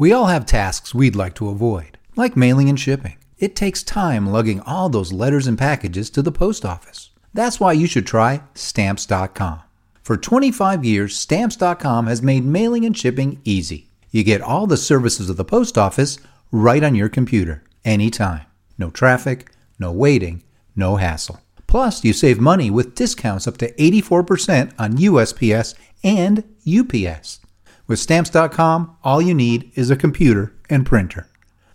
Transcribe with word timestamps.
We 0.00 0.12
all 0.12 0.26
have 0.26 0.46
tasks 0.46 0.94
we'd 0.94 1.16
like 1.16 1.34
to 1.34 1.48
avoid, 1.48 1.98
like 2.14 2.36
mailing 2.36 2.68
and 2.68 2.78
shipping. 2.78 3.16
It 3.40 3.56
takes 3.56 3.82
time 3.82 4.30
lugging 4.30 4.60
all 4.60 4.88
those 4.88 5.12
letters 5.12 5.48
and 5.48 5.58
packages 5.58 6.08
to 6.10 6.22
the 6.22 6.30
post 6.30 6.64
office. 6.64 7.10
That's 7.34 7.58
why 7.58 7.72
you 7.72 7.88
should 7.88 8.06
try 8.06 8.42
Stamps.com. 8.54 9.60
For 10.04 10.16
25 10.16 10.84
years, 10.84 11.16
Stamps.com 11.16 12.06
has 12.06 12.22
made 12.22 12.44
mailing 12.44 12.84
and 12.84 12.96
shipping 12.96 13.40
easy. 13.42 13.88
You 14.12 14.22
get 14.22 14.40
all 14.40 14.68
the 14.68 14.76
services 14.76 15.28
of 15.28 15.36
the 15.36 15.44
post 15.44 15.76
office 15.76 16.18
right 16.52 16.84
on 16.84 16.94
your 16.94 17.08
computer, 17.08 17.64
anytime. 17.84 18.46
No 18.78 18.90
traffic, 18.90 19.50
no 19.80 19.90
waiting, 19.90 20.44
no 20.76 20.94
hassle. 20.94 21.40
Plus, 21.66 22.04
you 22.04 22.12
save 22.12 22.38
money 22.38 22.70
with 22.70 22.94
discounts 22.94 23.48
up 23.48 23.56
to 23.58 23.72
84% 23.72 24.74
on 24.78 24.96
USPS 24.96 25.74
and 26.04 26.44
UPS. 26.64 27.40
With 27.88 27.98
Stamps.com, 27.98 28.96
all 29.02 29.22
you 29.22 29.32
need 29.32 29.72
is 29.74 29.90
a 29.90 29.96
computer 29.96 30.54
and 30.68 30.84
printer. 30.84 31.26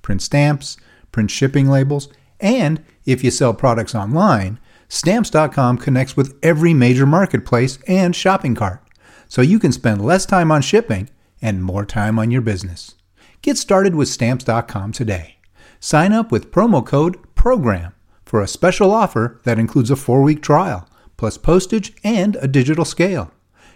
Print 0.04 0.22
stamps, 0.22 0.78
print 1.12 1.32
shipping 1.32 1.68
labels, 1.68 2.08
and 2.40 2.84
if 3.04 3.24
you 3.24 3.32
sell 3.32 3.54
products 3.54 3.96
online, 3.96 4.60
Stamps.com 4.90 5.80
connects 5.80 6.16
with 6.16 6.38
every 6.44 6.72
major 6.72 7.08
marketplace 7.08 7.80
and 7.88 8.16
shopping 8.16 8.54
cart, 8.54 8.84
so 9.28 9.42
you 9.42 9.58
can 9.58 9.72
spend 9.72 10.06
less 10.06 10.28
time 10.28 10.52
on 10.52 10.62
shipping 10.62 11.10
and 11.42 11.64
more 11.64 11.84
time 11.84 12.20
on 12.20 12.30
your 12.30 12.42
business. 12.42 12.94
Get 13.42 13.58
started 13.58 13.96
with 13.96 14.08
Stamps.com 14.08 14.92
today. 14.92 15.38
Sign 15.80 16.14
up 16.14 16.32
with 16.32 16.52
promo 16.52 16.86
code 16.86 17.18
PROGRAM 17.34 17.92
for 18.24 18.40
a 18.40 18.48
special 18.48 18.92
offer 18.92 19.42
that 19.46 19.58
includes 19.58 19.90
a 19.90 19.96
four 19.96 20.22
week 20.22 20.44
trial, 20.44 20.88
plus 21.18 21.40
postage 21.40 21.92
and 22.04 22.36
a 22.36 22.48
digital 22.48 22.86
scale. 22.86 23.32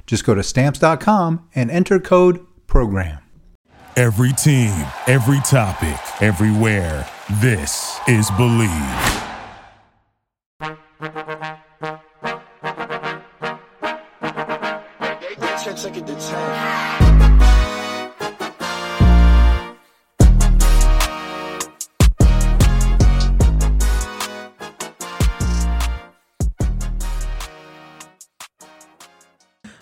Just 0.08 0.24
go 0.24 0.34
to 0.34 0.42
Stamps.com 0.42 1.48
and 1.54 1.70
enter 1.70 2.00
code 2.00 2.46
PROGRAM. 2.66 3.20
Every 3.98 4.32
team, 4.34 4.86
every 5.08 5.40
topic, 5.42 6.00
everywhere. 6.22 7.08
This 7.42 8.00
is 8.08 8.32
Believe. 8.32 9.18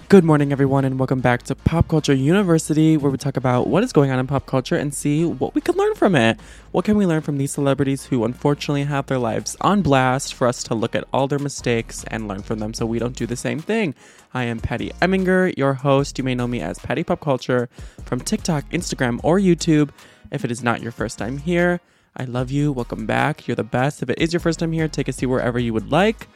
Good 0.07 0.23
morning, 0.23 0.51
everyone, 0.51 0.85
and 0.85 0.99
welcome 0.99 1.19
back 1.19 1.41
to 1.43 1.55
Pop 1.55 1.87
Culture 1.87 2.13
University, 2.13 2.95
where 2.95 3.11
we 3.11 3.17
talk 3.17 3.37
about 3.37 3.65
what 3.65 3.83
is 3.83 3.91
going 3.91 4.11
on 4.11 4.19
in 4.19 4.27
pop 4.27 4.45
culture 4.45 4.75
and 4.75 4.93
see 4.93 5.25
what 5.25 5.55
we 5.55 5.61
can 5.61 5.75
learn 5.75 5.95
from 5.95 6.13
it. 6.13 6.39
What 6.71 6.85
can 6.85 6.95
we 6.95 7.07
learn 7.07 7.21
from 7.21 7.39
these 7.39 7.51
celebrities 7.51 8.05
who 8.05 8.23
unfortunately 8.23 8.83
have 8.83 9.07
their 9.07 9.17
lives 9.17 9.57
on 9.61 9.81
blast 9.81 10.35
for 10.35 10.47
us 10.47 10.61
to 10.65 10.75
look 10.75 10.93
at 10.93 11.05
all 11.11 11.27
their 11.27 11.39
mistakes 11.39 12.05
and 12.09 12.27
learn 12.27 12.43
from 12.43 12.59
them 12.59 12.71
so 12.75 12.85
we 12.85 12.99
don't 12.99 13.15
do 13.15 13.25
the 13.25 13.35
same 13.35 13.57
thing? 13.57 13.95
I 14.31 14.43
am 14.43 14.59
Patty 14.59 14.91
Eminger, 15.01 15.57
your 15.57 15.73
host. 15.73 16.19
You 16.19 16.23
may 16.23 16.35
know 16.35 16.47
me 16.47 16.61
as 16.61 16.77
Patty 16.77 17.03
Pop 17.03 17.19
Culture 17.19 17.67
from 18.05 18.19
TikTok, 18.19 18.69
Instagram, 18.69 19.19
or 19.23 19.39
YouTube. 19.39 19.89
If 20.29 20.45
it 20.45 20.51
is 20.51 20.61
not 20.61 20.83
your 20.83 20.91
first 20.91 21.17
time 21.17 21.39
here, 21.39 21.81
I 22.15 22.25
love 22.25 22.51
you. 22.51 22.71
Welcome 22.71 23.07
back. 23.07 23.47
You're 23.47 23.55
the 23.55 23.63
best. 23.63 24.03
If 24.03 24.11
it 24.11 24.19
is 24.19 24.33
your 24.33 24.39
first 24.39 24.59
time 24.59 24.71
here, 24.71 24.87
take 24.87 25.07
a 25.07 25.13
seat 25.13 25.25
wherever 25.25 25.57
you 25.57 25.73
would 25.73 25.91
like. 25.91 26.27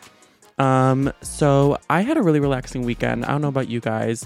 Um, 0.59 1.11
so 1.21 1.77
I 1.89 2.01
had 2.01 2.17
a 2.17 2.21
really 2.21 2.39
relaxing 2.39 2.83
weekend. 2.83 3.25
I 3.25 3.31
don't 3.31 3.41
know 3.41 3.47
about 3.47 3.69
you 3.69 3.79
guys. 3.79 4.25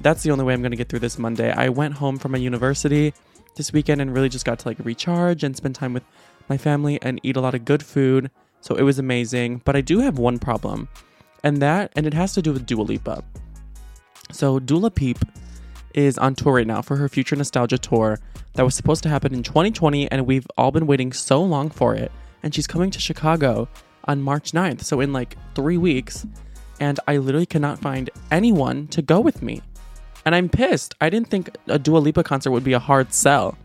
That's 0.00 0.22
the 0.22 0.30
only 0.30 0.44
way 0.44 0.54
I'm 0.54 0.62
gonna 0.62 0.76
get 0.76 0.88
through 0.88 1.00
this 1.00 1.18
Monday. 1.18 1.52
I 1.52 1.68
went 1.68 1.94
home 1.94 2.18
from 2.18 2.34
a 2.34 2.38
university 2.38 3.14
this 3.56 3.72
weekend 3.72 4.00
and 4.00 4.12
really 4.12 4.30
just 4.30 4.44
got 4.44 4.58
to 4.60 4.68
like 4.68 4.78
recharge 4.82 5.44
and 5.44 5.56
spend 5.56 5.74
time 5.74 5.92
with 5.92 6.02
my 6.48 6.56
family 6.56 6.98
and 7.02 7.20
eat 7.22 7.36
a 7.36 7.40
lot 7.40 7.54
of 7.54 7.64
good 7.64 7.82
food. 7.82 8.30
So 8.60 8.74
it 8.74 8.82
was 8.82 8.98
amazing. 8.98 9.60
But 9.64 9.76
I 9.76 9.80
do 9.80 10.00
have 10.00 10.18
one 10.18 10.38
problem, 10.38 10.88
and 11.44 11.58
that 11.58 11.92
and 11.94 12.06
it 12.06 12.14
has 12.14 12.32
to 12.34 12.42
do 12.42 12.52
with 12.52 12.66
Dua 12.66 12.82
Lipa. 12.82 13.22
So 14.30 14.58
Dula 14.58 14.90
Peep 14.90 15.18
is 15.94 16.16
on 16.16 16.34
tour 16.34 16.54
right 16.54 16.66
now 16.66 16.80
for 16.80 16.96
her 16.96 17.08
Future 17.08 17.36
Nostalgia 17.36 17.76
tour 17.76 18.18
that 18.54 18.62
was 18.62 18.74
supposed 18.74 19.02
to 19.02 19.08
happen 19.08 19.34
in 19.34 19.42
2020, 19.42 20.10
and 20.10 20.26
we've 20.26 20.46
all 20.56 20.70
been 20.70 20.86
waiting 20.86 21.12
so 21.12 21.42
long 21.42 21.68
for 21.68 21.94
it. 21.94 22.10
And 22.42 22.54
she's 22.54 22.66
coming 22.66 22.90
to 22.90 22.98
Chicago 22.98 23.68
on 24.04 24.22
March 24.22 24.52
9th, 24.52 24.82
so 24.82 25.00
in 25.00 25.12
like 25.12 25.36
three 25.54 25.76
weeks. 25.76 26.26
And 26.80 26.98
I 27.06 27.18
literally 27.18 27.46
cannot 27.46 27.78
find 27.78 28.10
anyone 28.30 28.88
to 28.88 29.02
go 29.02 29.20
with 29.20 29.42
me. 29.42 29.62
And 30.24 30.34
I'm 30.34 30.48
pissed. 30.48 30.94
I 31.00 31.10
didn't 31.10 31.28
think 31.28 31.56
a 31.68 31.78
Dua 31.78 31.98
Lipa 31.98 32.22
concert 32.22 32.50
would 32.50 32.64
be 32.64 32.72
a 32.72 32.78
hard 32.78 33.12
sell. 33.12 33.56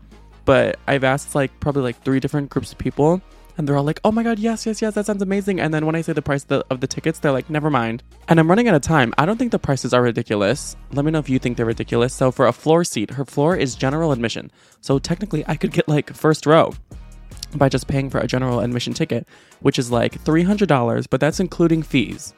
But 0.44 0.78
I've 0.86 1.04
asked 1.04 1.34
like 1.34 1.58
probably 1.60 1.82
like 1.82 2.02
three 2.02 2.20
different 2.20 2.50
groups 2.50 2.72
of 2.72 2.78
people, 2.78 3.20
and 3.58 3.68
they're 3.68 3.76
all 3.76 3.84
like, 3.84 4.00
oh 4.04 4.12
my 4.12 4.22
god, 4.22 4.38
yes, 4.38 4.64
yes, 4.64 4.80
yes, 4.80 4.94
that 4.94 5.04
sounds 5.04 5.20
amazing. 5.20 5.60
And 5.60 5.74
then 5.74 5.84
when 5.84 5.96
I 5.96 6.00
say 6.00 6.12
the 6.12 6.22
price 6.22 6.44
of 6.44 6.48
the, 6.48 6.64
of 6.70 6.80
the 6.80 6.86
tickets, 6.86 7.18
they're 7.18 7.32
like, 7.32 7.50
never 7.50 7.70
mind. 7.70 8.04
And 8.28 8.38
I'm 8.38 8.48
running 8.48 8.68
out 8.68 8.76
of 8.76 8.82
time. 8.82 9.12
I 9.18 9.26
don't 9.26 9.36
think 9.36 9.50
the 9.50 9.58
prices 9.58 9.92
are 9.92 10.00
ridiculous. 10.00 10.76
Let 10.92 11.04
me 11.04 11.10
know 11.10 11.18
if 11.18 11.28
you 11.28 11.40
think 11.40 11.56
they're 11.56 11.66
ridiculous. 11.66 12.14
So 12.14 12.30
for 12.30 12.46
a 12.46 12.52
floor 12.52 12.84
seat, 12.84 13.10
her 13.10 13.24
floor 13.24 13.56
is 13.56 13.74
general 13.74 14.12
admission. 14.12 14.52
So 14.80 15.00
technically, 15.00 15.44
I 15.48 15.56
could 15.56 15.72
get 15.72 15.88
like 15.88 16.14
first 16.14 16.46
row 16.46 16.72
by 17.54 17.68
just 17.68 17.88
paying 17.88 18.10
for 18.10 18.18
a 18.18 18.26
general 18.26 18.60
admission 18.60 18.94
ticket, 18.94 19.26
which 19.60 19.78
is 19.78 19.90
like 19.90 20.22
$300, 20.24 21.06
but 21.08 21.20
that's 21.20 21.40
including 21.40 21.82
fees. 21.82 22.34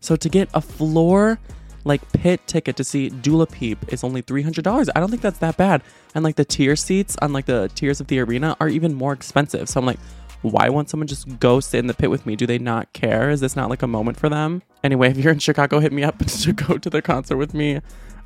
So 0.00 0.16
to 0.16 0.28
get 0.28 0.48
a 0.54 0.60
floor 0.60 1.38
like 1.86 2.12
pit 2.12 2.40
ticket 2.46 2.76
to 2.76 2.84
see 2.84 3.08
Dula 3.08 3.46
Peep 3.46 3.92
is 3.92 4.02
only 4.02 4.20
$300. 4.20 4.88
I 4.94 5.00
don't 5.00 5.08
think 5.08 5.22
that's 5.22 5.38
that 5.38 5.56
bad. 5.56 5.82
And 6.14 6.24
like 6.24 6.34
the 6.34 6.44
tier 6.44 6.74
seats 6.74 7.16
on 7.22 7.32
like 7.32 7.46
the 7.46 7.70
tiers 7.74 8.00
of 8.00 8.08
the 8.08 8.18
arena 8.18 8.56
are 8.60 8.68
even 8.68 8.92
more 8.92 9.12
expensive. 9.12 9.68
So 9.68 9.78
I'm 9.78 9.86
like, 9.86 10.00
why 10.42 10.68
won't 10.68 10.90
someone 10.90 11.06
just 11.06 11.38
go 11.38 11.60
sit 11.60 11.78
in 11.78 11.86
the 11.86 11.94
pit 11.94 12.10
with 12.10 12.26
me? 12.26 12.36
Do 12.36 12.46
they 12.46 12.58
not 12.58 12.92
care? 12.92 13.30
Is 13.30 13.40
this 13.40 13.56
not 13.56 13.70
like 13.70 13.82
a 13.82 13.86
moment 13.86 14.18
for 14.18 14.28
them? 14.28 14.62
Anyway, 14.82 15.10
if 15.10 15.16
you're 15.16 15.32
in 15.32 15.38
Chicago, 15.38 15.78
hit 15.78 15.92
me 15.92 16.02
up 16.02 16.18
to 16.26 16.52
go 16.52 16.76
to 16.76 16.90
the 16.90 17.00
concert 17.00 17.36
with 17.36 17.54
me. 17.54 17.80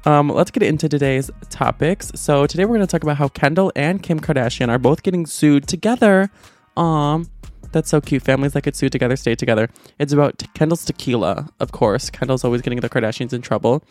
Um, 0.07 0.31
let's 0.31 0.51
get 0.51 0.63
into 0.63 0.89
today's 0.89 1.31
topics. 1.51 2.11
So 2.15 2.47
today 2.47 2.65
we're 2.65 2.77
going 2.77 2.87
to 2.87 2.91
talk 2.91 3.03
about 3.03 3.19
how 3.19 3.29
Kendall 3.29 3.71
and 3.77 4.03
Kim 4.03 4.19
Kardashian 4.19 4.69
are 4.69 4.79
both 4.79 5.03
getting 5.03 5.27
sued 5.27 5.67
together. 5.67 6.31
Um, 6.77 7.29
that's 7.73 7.91
so 7.91 8.01
cute. 8.01 8.23
Families 8.23 8.55
that 8.55 8.63
get 8.63 8.77
sued 8.77 8.93
together 8.93 9.17
stay 9.17 9.35
together. 9.35 9.69
It's 9.99 10.13
about 10.13 10.43
Kendall's 10.55 10.85
tequila, 10.85 11.49
of 11.61 11.73
course. 11.73 12.09
Kendall's 12.09 12.45
always 12.45 12.63
getting 12.63 12.81
the 12.81 12.89
Kardashians 12.89 13.33
in 13.33 13.43
trouble. 13.43 13.83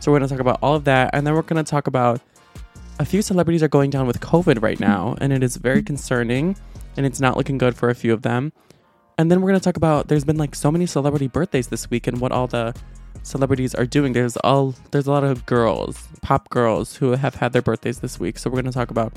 So 0.00 0.10
we're 0.10 0.18
going 0.18 0.28
to 0.28 0.34
talk 0.34 0.40
about 0.40 0.58
all 0.62 0.74
of 0.74 0.84
that, 0.84 1.10
and 1.12 1.26
then 1.26 1.34
we're 1.34 1.42
going 1.42 1.62
to 1.62 1.70
talk 1.70 1.86
about 1.86 2.20
a 2.98 3.04
few 3.04 3.22
celebrities 3.22 3.62
are 3.62 3.68
going 3.68 3.90
down 3.90 4.06
with 4.06 4.20
COVID 4.20 4.62
right 4.62 4.80
now, 4.80 5.16
and 5.20 5.32
it 5.32 5.42
is 5.42 5.56
very 5.56 5.82
concerning, 5.82 6.56
and 6.96 7.06
it's 7.06 7.20
not 7.20 7.36
looking 7.36 7.58
good 7.58 7.76
for 7.76 7.88
a 7.88 7.94
few 7.94 8.12
of 8.12 8.22
them. 8.22 8.52
And 9.18 9.30
then 9.30 9.40
we're 9.40 9.50
going 9.50 9.60
to 9.60 9.64
talk 9.64 9.76
about 9.76 10.08
there's 10.08 10.24
been 10.24 10.38
like 10.38 10.54
so 10.54 10.72
many 10.72 10.86
celebrity 10.86 11.28
birthdays 11.28 11.68
this 11.68 11.88
week 11.90 12.06
and 12.06 12.20
what 12.20 12.32
all 12.32 12.48
the 12.48 12.74
celebrities 13.22 13.74
are 13.74 13.86
doing. 13.86 14.12
There's 14.12 14.36
all 14.38 14.74
there's 14.90 15.06
a 15.06 15.10
lot 15.10 15.24
of 15.24 15.46
girls, 15.46 16.08
pop 16.20 16.48
girls 16.50 16.96
who 16.96 17.12
have 17.12 17.36
had 17.36 17.52
their 17.52 17.62
birthdays 17.62 18.00
this 18.00 18.18
week. 18.20 18.38
So 18.38 18.50
we're 18.50 18.62
going 18.62 18.72
to 18.72 18.72
talk 18.72 18.90
about 18.90 19.12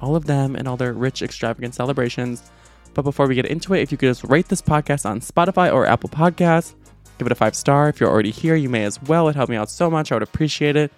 all 0.00 0.16
of 0.16 0.26
them 0.26 0.56
and 0.56 0.66
all 0.66 0.76
their 0.76 0.92
rich 0.92 1.22
extravagant 1.22 1.74
celebrations. 1.74 2.50
But 2.94 3.02
before 3.02 3.26
we 3.26 3.34
get 3.34 3.46
into 3.46 3.74
it, 3.74 3.80
if 3.80 3.90
you 3.90 3.98
could 3.98 4.08
just 4.08 4.24
rate 4.24 4.48
this 4.48 4.60
podcast 4.60 5.08
on 5.08 5.20
Spotify 5.20 5.72
or 5.72 5.86
Apple 5.86 6.10
Podcasts, 6.10 6.74
give 7.18 7.26
it 7.26 7.32
a 7.32 7.36
five 7.36 7.54
star. 7.54 7.88
If 7.88 8.00
you're 8.00 8.10
already 8.10 8.30
here, 8.30 8.54
you 8.54 8.68
may 8.68 8.84
as 8.84 9.00
well. 9.02 9.28
It 9.28 9.36
helped 9.36 9.50
me 9.50 9.56
out 9.56 9.70
so 9.70 9.90
much. 9.90 10.12
I 10.12 10.16
would 10.16 10.22
appreciate 10.22 10.76
it. 10.76 10.92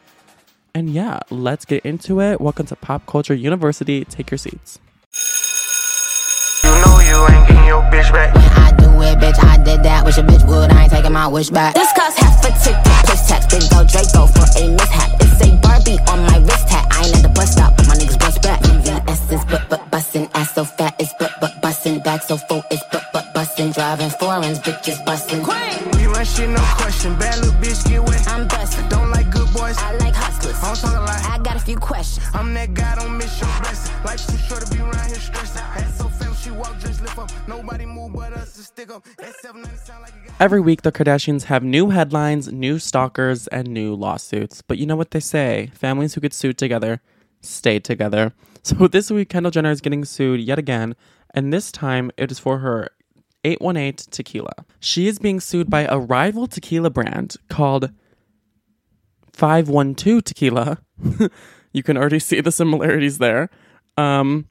And 0.75 0.91
yeah, 0.91 1.21
let's 1.31 1.65
get 1.65 1.85
into 1.87 2.21
it. 2.21 2.41
Welcome 2.41 2.67
to 2.67 2.77
Pop 2.77 3.07
Culture 3.07 3.35
University. 3.35 4.05
Take 4.05 4.31
your 4.31 4.39
seats. 4.39 4.81
You 7.05 7.11
know 7.11 7.27
you 7.29 7.35
ain't 7.35 7.49
getting 7.49 7.67
your 7.67 7.83
bitch 7.93 8.11
back. 8.13 8.35
I 8.37 8.73
do 8.77 8.89
it, 9.03 9.19
bitch. 9.19 9.43
I 9.45 9.59
did 9.63 9.83
that. 9.83 10.05
Wish 10.05 10.19
a 10.19 10.23
bitch 10.23 10.47
would. 10.49 10.71
I 10.73 10.85
ain't 10.85 10.93
taking 10.93 11.13
my 11.13 11.29
wish 11.29 11.51
back. 11.51 11.75
This 11.75 11.93
cost 11.93 12.19
half 12.19 12.41
a 12.45 12.51
ticket. 12.65 12.81
Plus 13.05 13.29
tax. 13.29 13.47
Big 13.47 13.63
go 13.71 13.85
Draco 13.85 14.27
for 14.27 14.47
a 14.57 14.69
mishap. 14.73 15.11
It's 15.21 15.41
a 15.45 15.57
Barbie 15.61 15.99
on 16.09 16.25
my 16.25 16.39
wrist 16.39 16.69
hat. 16.69 16.87
I 16.91 17.07
ain't 17.07 17.17
at 17.17 17.23
the 17.23 17.29
bus 17.29 17.53
stop, 17.53 17.77
but 17.77 17.87
my 17.89 17.95
niggas 17.95 18.19
bust 18.19 18.43
back. 18.43 18.61
VVS 18.63 19.33
is 19.33 19.45
but 19.45 19.69
but 19.69 19.91
bustin'. 19.91 20.29
Ass 20.35 20.55
so 20.55 20.65
fat 20.65 20.95
it's 20.99 21.13
but 21.19 21.33
but 21.41 21.61
bustin'. 21.61 22.01
Back 22.01 22.23
so 22.23 22.37
full 22.37 22.63
it's 22.71 22.83
but 22.91 23.05
but 23.13 23.33
bustin'. 23.35 23.73
Driving 23.73 24.11
foreigns, 24.11 24.59
bitches 24.61 25.05
bustin'. 25.05 25.41
We 25.97 26.07
run 26.07 26.25
shit, 26.25 26.49
no 26.49 26.63
question. 26.81 27.17
Bad 27.19 27.39
little 27.41 27.61
bitch, 27.61 27.85
get 27.89 28.03
wet. 28.03 28.27
I'm 28.29 28.49
bustin'. 28.49 28.89
Don't 28.89 29.11
like 29.11 29.31
good 29.31 29.53
boys. 29.53 29.77
I 29.79 29.95
like 29.97 30.15
hustlers. 30.15 30.57
I'm 30.63 30.77
talking 30.77 31.05
like 31.05 31.25
I 31.29 31.39
got 31.39 31.57
a 31.57 31.61
few 31.61 31.77
questions. 31.77 32.27
I'm 32.33 32.55
that 32.55 32.73
guy, 32.73 32.95
don't 32.97 33.19
miss 33.19 33.41
your 33.41 33.51
blessing. 33.61 33.95
Life's 34.05 34.27
too 34.27 34.39
short 34.39 34.65
to 34.65 34.73
be 34.73 34.81
around 34.81 35.07
here 35.07 35.14
Every 40.41 40.61
week, 40.61 40.83
the 40.83 40.93
Kardashians 40.93 41.45
have 41.45 41.63
new 41.63 41.91
headlines, 41.91 42.53
new 42.53 42.79
stalkers, 42.79 43.47
and 43.49 43.69
new 43.69 43.95
lawsuits. 43.95 44.63
But 44.63 44.79
you 44.79 44.87
know 44.87 44.97
what 44.97 45.11
they 45.13 45.21
say 45.21 45.71
families 45.75 46.15
who 46.15 46.21
get 46.21 46.35
sued 46.35 46.59
together 46.59 47.01
stay 47.41 47.79
together. 47.79 48.33
So 48.65 48.89
this 48.89 49.11
week, 49.11 49.29
Kendall 49.29 49.51
Jenner 49.51 49.71
is 49.71 49.83
getting 49.83 50.07
sued 50.07 50.41
yet 50.41 50.59
again, 50.59 50.97
and 51.35 51.53
this 51.53 51.71
time 51.71 52.11
it 52.17 52.31
is 52.33 52.39
for 52.39 52.61
her 52.61 52.89
818 53.45 54.11
tequila. 54.11 54.65
She 54.81 55.07
is 55.07 55.19
being 55.19 55.39
sued 55.39 55.69
by 55.69 55.83
a 55.83 55.99
rival 55.99 56.47
tequila 56.47 56.89
brand 56.89 57.37
called 57.51 57.91
512 59.35 60.25
Tequila. 60.25 60.79
You 61.75 61.83
can 61.83 61.97
already 61.99 62.21
see 62.21 62.41
the 62.41 62.53
similarities 62.53 63.19
there. 63.19 63.51
Um, 63.99 64.49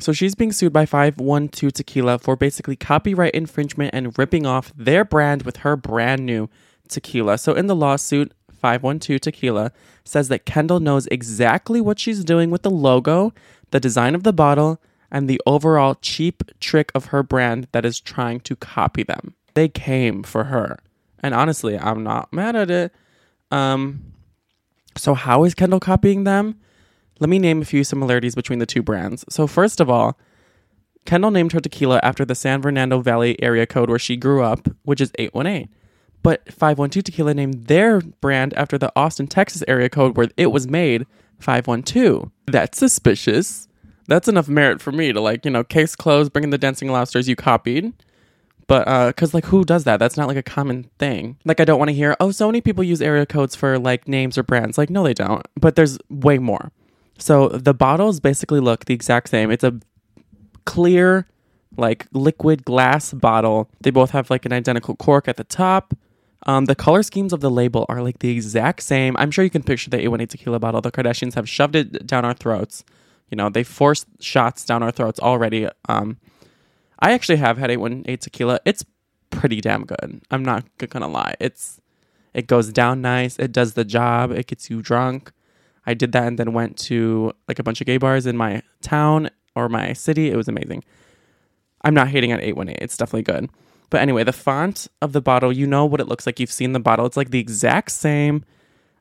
so 0.00 0.12
she's 0.12 0.34
being 0.34 0.52
sued 0.52 0.72
by 0.72 0.86
512 0.86 1.72
Tequila 1.72 2.18
for 2.18 2.36
basically 2.36 2.76
copyright 2.76 3.34
infringement 3.34 3.94
and 3.94 4.16
ripping 4.18 4.46
off 4.46 4.72
their 4.76 5.04
brand 5.04 5.42
with 5.42 5.58
her 5.58 5.76
brand 5.76 6.26
new 6.26 6.48
tequila. 6.88 7.38
So 7.38 7.54
in 7.54 7.66
the 7.66 7.76
lawsuit, 7.76 8.32
512 8.60 9.20
Tequila 9.20 9.72
says 10.04 10.28
that 10.28 10.44
Kendall 10.44 10.80
knows 10.80 11.06
exactly 11.06 11.80
what 11.80 11.98
she's 11.98 12.24
doing 12.24 12.50
with 12.50 12.62
the 12.62 12.70
logo, 12.70 13.32
the 13.70 13.80
design 13.80 14.14
of 14.14 14.22
the 14.22 14.32
bottle, 14.32 14.80
and 15.10 15.28
the 15.28 15.40
overall 15.46 15.96
cheap 15.96 16.42
trick 16.60 16.92
of 16.94 17.06
her 17.06 17.22
brand 17.22 17.68
that 17.72 17.84
is 17.84 18.00
trying 18.00 18.40
to 18.40 18.54
copy 18.54 19.02
them. 19.02 19.34
They 19.54 19.68
came 19.68 20.22
for 20.22 20.44
her. 20.44 20.78
And 21.20 21.34
honestly, 21.34 21.78
I'm 21.78 22.02
not 22.02 22.32
mad 22.32 22.54
at 22.54 22.70
it. 22.70 22.94
Um, 23.50 24.12
so, 24.96 25.14
how 25.14 25.44
is 25.44 25.54
Kendall 25.54 25.80
copying 25.80 26.24
them? 26.24 26.60
Let 27.20 27.28
me 27.28 27.38
name 27.38 27.62
a 27.62 27.66
few 27.66 27.84
similarities 27.84 28.34
between 28.34 28.58
the 28.58 28.66
two 28.66 28.82
brands. 28.82 29.24
So, 29.28 29.46
first 29.46 29.80
of 29.80 29.88
all, 29.88 30.18
Kendall 31.04 31.30
named 31.30 31.52
her 31.52 31.60
tequila 31.60 32.00
after 32.02 32.24
the 32.24 32.34
San 32.34 32.62
Fernando 32.62 33.00
Valley 33.00 33.40
area 33.42 33.66
code 33.66 33.88
where 33.88 33.98
she 33.98 34.16
grew 34.16 34.42
up, 34.42 34.68
which 34.82 35.00
is 35.00 35.12
818. 35.18 35.68
But 36.22 36.52
512 36.52 37.04
Tequila 37.04 37.34
named 37.34 37.66
their 37.66 38.00
brand 38.00 38.52
after 38.54 38.76
the 38.76 38.92
Austin, 38.94 39.26
Texas 39.26 39.64
area 39.66 39.88
code 39.88 40.16
where 40.16 40.28
it 40.36 40.48
was 40.48 40.68
made, 40.68 41.06
512. 41.38 42.30
That's 42.46 42.78
suspicious. 42.78 43.68
That's 44.06 44.28
enough 44.28 44.48
merit 44.48 44.82
for 44.82 44.92
me 44.92 45.12
to, 45.12 45.20
like, 45.20 45.44
you 45.44 45.50
know, 45.50 45.64
case 45.64 45.96
closed, 45.96 46.32
bring 46.32 46.44
in 46.44 46.50
the 46.50 46.58
Dancing 46.58 46.90
Lobsters 46.90 47.28
you 47.28 47.36
copied. 47.36 47.92
But, 48.66 48.86
uh, 48.86 49.12
cause 49.14 49.34
like 49.34 49.46
who 49.46 49.64
does 49.64 49.84
that? 49.84 49.96
That's 49.98 50.16
not 50.16 50.28
like 50.28 50.36
a 50.36 50.42
common 50.42 50.84
thing. 50.98 51.38
Like, 51.44 51.58
I 51.58 51.64
don't 51.64 51.78
want 51.78 51.88
to 51.88 51.94
hear, 51.94 52.16
oh, 52.20 52.30
so 52.30 52.46
many 52.46 52.60
people 52.60 52.84
use 52.84 53.00
area 53.00 53.26
codes 53.26 53.56
for 53.56 53.78
like 53.78 54.06
names 54.06 54.36
or 54.36 54.42
brands. 54.42 54.78
Like, 54.78 54.90
no, 54.90 55.02
they 55.02 55.14
don't. 55.14 55.46
But 55.58 55.74
there's 55.74 55.98
way 56.08 56.38
more. 56.38 56.70
So 57.20 57.48
the 57.48 57.74
bottles 57.74 58.18
basically 58.18 58.60
look 58.60 58.86
the 58.86 58.94
exact 58.94 59.28
same. 59.28 59.50
It's 59.50 59.64
a 59.64 59.78
clear, 60.64 61.26
like 61.76 62.06
liquid 62.12 62.64
glass 62.64 63.12
bottle. 63.12 63.70
They 63.82 63.90
both 63.90 64.10
have 64.10 64.30
like 64.30 64.46
an 64.46 64.52
identical 64.52 64.96
cork 64.96 65.28
at 65.28 65.36
the 65.36 65.44
top. 65.44 65.94
Um, 66.46 66.64
the 66.64 66.74
color 66.74 67.02
schemes 67.02 67.34
of 67.34 67.40
the 67.40 67.50
label 67.50 67.84
are 67.90 68.02
like 68.02 68.20
the 68.20 68.30
exact 68.30 68.82
same. 68.82 69.16
I'm 69.18 69.30
sure 69.30 69.44
you 69.44 69.50
can 69.50 69.62
picture 69.62 69.90
the 69.90 69.98
818 69.98 70.28
tequila 70.28 70.58
bottle. 70.58 70.80
The 70.80 70.90
Kardashians 70.90 71.34
have 71.34 71.48
shoved 71.48 71.76
it 71.76 72.06
down 72.06 72.24
our 72.24 72.32
throats. 72.32 72.82
You 73.30 73.36
know, 73.36 73.50
they 73.50 73.62
forced 73.62 74.06
shots 74.20 74.64
down 74.64 74.82
our 74.82 74.90
throats 74.90 75.20
already. 75.20 75.68
Um, 75.88 76.16
I 76.98 77.12
actually 77.12 77.36
have 77.36 77.58
had 77.58 77.70
818 77.70 78.18
tequila. 78.18 78.60
It's 78.64 78.84
pretty 79.28 79.60
damn 79.60 79.84
good. 79.84 80.22
I'm 80.30 80.42
not 80.42 80.64
gonna 80.78 81.08
lie. 81.08 81.34
It's 81.38 81.80
it 82.32 82.46
goes 82.46 82.72
down 82.72 83.02
nice. 83.02 83.38
It 83.38 83.52
does 83.52 83.74
the 83.74 83.84
job. 83.84 84.30
It 84.30 84.46
gets 84.46 84.70
you 84.70 84.80
drunk. 84.80 85.32
I 85.86 85.94
did 85.94 86.12
that 86.12 86.26
and 86.26 86.38
then 86.38 86.52
went 86.52 86.76
to 86.78 87.32
like 87.48 87.58
a 87.58 87.62
bunch 87.62 87.80
of 87.80 87.86
gay 87.86 87.96
bars 87.96 88.26
in 88.26 88.36
my 88.36 88.62
town 88.82 89.30
or 89.56 89.68
my 89.68 89.92
city. 89.92 90.30
It 90.30 90.36
was 90.36 90.48
amazing. 90.48 90.84
I'm 91.82 91.94
not 91.94 92.08
hating 92.08 92.32
on 92.32 92.40
818. 92.40 92.82
It's 92.82 92.96
definitely 92.96 93.22
good. 93.22 93.50
But 93.88 94.00
anyway, 94.02 94.24
the 94.24 94.32
font 94.32 94.86
of 95.02 95.12
the 95.12 95.20
bottle, 95.20 95.52
you 95.52 95.66
know 95.66 95.84
what 95.84 96.00
it 96.00 96.08
looks 96.08 96.26
like. 96.26 96.38
You've 96.38 96.52
seen 96.52 96.72
the 96.72 96.80
bottle. 96.80 97.06
It's 97.06 97.16
like 97.16 97.30
the 97.30 97.40
exact 97.40 97.90
same. 97.90 98.44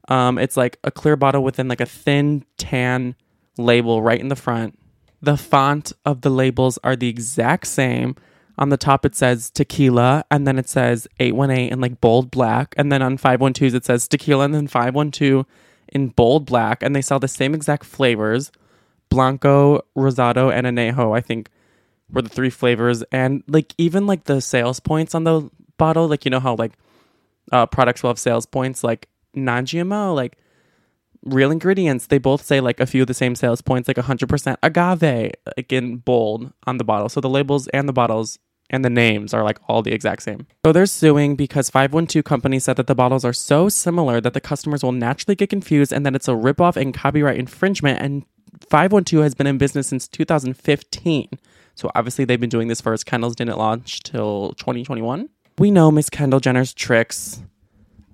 Um, 0.07 0.39
it's 0.39 0.57
like 0.57 0.79
a 0.83 0.89
clear 0.89 1.15
bottle 1.15 1.43
within 1.43 1.67
like 1.67 1.81
a 1.81 1.85
thin 1.85 2.43
tan 2.57 3.15
label 3.57 4.01
right 4.01 4.19
in 4.19 4.29
the 4.29 4.35
front. 4.35 4.77
The 5.21 5.37
font 5.37 5.91
of 6.05 6.21
the 6.21 6.29
labels 6.29 6.79
are 6.83 6.95
the 6.95 7.09
exact 7.09 7.67
same. 7.67 8.15
On 8.57 8.69
the 8.69 8.77
top, 8.77 9.05
it 9.05 9.15
says 9.15 9.49
tequila, 9.49 10.25
and 10.31 10.45
then 10.45 10.57
it 10.57 10.67
says 10.67 11.07
818 11.19 11.71
in 11.71 11.79
like 11.79 12.01
bold 12.01 12.31
black. 12.31 12.73
And 12.75 12.91
then 12.91 13.01
on 13.01 13.17
512s, 13.17 13.73
it 13.73 13.85
says 13.85 14.07
tequila, 14.07 14.45
and 14.45 14.53
then 14.53 14.67
512 14.67 15.45
in 15.91 16.09
bold 16.09 16.45
black. 16.45 16.83
And 16.83 16.95
they 16.95 17.01
sell 17.01 17.19
the 17.19 17.27
same 17.27 17.53
exact 17.53 17.85
flavors 17.85 18.51
Blanco, 19.09 19.81
Rosado, 19.97 20.53
and 20.53 20.67
Anejo, 20.67 21.17
I 21.17 21.21
think 21.21 21.49
were 22.11 22.21
the 22.21 22.29
three 22.29 22.49
flavors. 22.49 23.03
And 23.11 23.43
like 23.47 23.73
even 23.77 24.05
like 24.07 24.25
the 24.25 24.39
sales 24.39 24.79
points 24.79 25.15
on 25.15 25.23
the 25.23 25.49
bottle, 25.77 26.07
like 26.07 26.25
you 26.25 26.31
know 26.31 26.39
how 26.39 26.55
like 26.55 26.73
uh, 27.51 27.65
products 27.65 28.03
will 28.03 28.11
have 28.11 28.19
sales 28.19 28.45
points, 28.45 28.83
like 28.83 29.07
non 29.33 29.65
GMO, 29.65 30.15
like 30.15 30.37
real 31.23 31.51
ingredients, 31.51 32.07
they 32.07 32.17
both 32.17 32.43
say 32.45 32.61
like 32.61 32.79
a 32.79 32.85
few 32.85 33.01
of 33.01 33.07
the 33.07 33.13
same 33.13 33.35
sales 33.35 33.61
points, 33.61 33.87
like 33.87 33.97
100% 33.97 34.55
agave, 34.63 35.31
like 35.57 35.71
in 35.71 35.97
bold 35.97 36.51
on 36.65 36.77
the 36.77 36.83
bottle. 36.83 37.09
So 37.09 37.19
the 37.21 37.29
labels 37.29 37.67
and 37.69 37.87
the 37.89 37.93
bottles 37.93 38.39
and 38.69 38.85
the 38.85 38.89
names 38.89 39.33
are 39.33 39.43
like 39.43 39.59
all 39.67 39.81
the 39.81 39.93
exact 39.93 40.21
same. 40.21 40.47
So 40.65 40.71
they're 40.71 40.85
suing 40.85 41.35
because 41.35 41.69
512 41.69 42.23
Company 42.23 42.59
said 42.59 42.75
that 42.77 42.87
the 42.87 42.95
bottles 42.95 43.25
are 43.25 43.33
so 43.33 43.69
similar 43.69 44.21
that 44.21 44.33
the 44.33 44.41
customers 44.41 44.83
will 44.83 44.91
naturally 44.91 45.35
get 45.35 45.49
confused 45.49 45.91
and 45.91 46.05
that 46.05 46.15
it's 46.15 46.27
a 46.27 46.31
ripoff 46.31 46.75
and 46.75 46.93
copyright 46.93 47.37
infringement. 47.37 47.99
And 48.01 48.25
512 48.69 49.23
has 49.23 49.35
been 49.35 49.47
in 49.47 49.57
business 49.57 49.87
since 49.87 50.07
2015. 50.07 51.29
So 51.75 51.91
obviously 51.95 52.25
they've 52.25 52.39
been 52.39 52.49
doing 52.49 52.67
this 52.67 52.81
first. 52.81 53.05
Kendall's 53.05 53.35
didn't 53.35 53.57
launch 53.57 54.01
till 54.01 54.53
2021. 54.53 55.29
We 55.57 55.71
know 55.71 55.91
Miss 55.91 56.09
Kendall 56.09 56.39
Jenner's 56.39 56.73
tricks. 56.73 57.41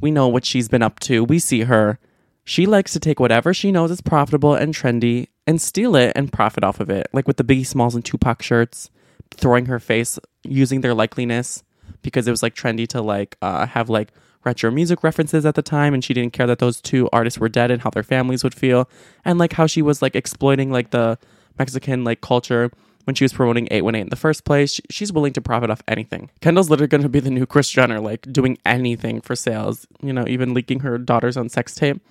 We 0.02 0.12
know 0.12 0.28
what 0.28 0.46
she's 0.46 0.68
been 0.68 0.82
up 0.82 1.00
to. 1.02 1.24
We 1.24 1.40
see 1.40 1.62
her. 1.62 2.00
She 2.44 2.66
likes 2.66 2.94
to 2.94 3.00
take 3.00 3.20
whatever 3.20 3.54
she 3.54 3.72
knows 3.72 3.90
is 3.92 4.02
profitable 4.02 4.54
and 4.54 4.74
trendy 4.74 5.28
and 5.48 5.60
steal 5.60 5.96
it 5.96 6.14
and 6.16 6.32
profit 6.32 6.64
off 6.64 6.80
of 6.80 6.90
it. 6.90 7.08
Like 7.12 7.28
with 7.28 7.38
the 7.38 7.44
Biggie 7.44 7.66
Smalls 7.66 7.96
and 7.96 8.06
Tupac 8.06 8.42
shirts, 8.42 8.90
throwing 9.32 9.66
her 9.68 9.80
face, 9.80 10.20
using 10.44 10.82
their 10.82 10.94
likeliness 10.94 11.64
because 12.02 12.28
it 12.28 12.32
was 12.32 12.44
like 12.44 12.56
trendy 12.56 12.88
to 12.88 13.02
like 13.02 13.38
uh, 13.42 13.66
have 13.66 13.90
like 13.90 14.12
retro 14.44 14.70
music 14.70 15.04
references 15.04 15.46
at 15.46 15.56
the 15.56 15.62
time 15.62 15.94
and 15.94 16.04
she 16.04 16.14
didn't 16.14 16.32
care 16.32 16.48
that 16.48 16.60
those 16.60 16.80
two 16.80 17.10
artists 17.12 17.40
were 17.40 17.50
dead 17.50 17.72
and 17.72 17.82
how 17.82 17.90
their 17.90 18.04
families 18.04 18.44
would 18.44 18.54
feel 18.54 18.88
and 19.26 19.40
like 19.40 19.54
how 19.54 19.66
she 19.66 19.82
was 19.82 20.02
like 20.02 20.16
exploiting 20.16 20.72
like 20.72 20.92
the 20.92 21.18
Mexican 21.58 22.04
like 22.04 22.22
culture 22.22 22.72
when 23.06 23.16
she 23.16 23.24
was 23.24 23.34
promoting 23.34 23.68
818 23.72 24.02
in 24.02 24.10
the 24.10 24.16
first 24.16 24.46
place. 24.46 24.80
She's 24.90 25.12
willing 25.12 25.34
to 25.34 25.42
profit 25.42 25.70
off 25.70 25.82
anything. 25.88 26.30
Kendall's 26.42 26.70
literally 26.70 26.88
going 26.88 27.04
to 27.04 27.10
be 27.10 27.20
the 27.20 27.32
new 27.32 27.46
Kris 27.46 27.70
Jenner, 27.70 28.00
like 28.00 28.22
doing 28.32 28.58
anything 28.66 29.22
for 29.22 29.36
sales, 29.36 29.88
you 30.02 30.14
know, 30.14 30.26
even 30.28 30.54
leaking 30.54 30.82
her 30.82 30.98
daughter's 30.98 31.38
own 31.38 31.50
sex 31.50 31.74
tape. 31.76 32.02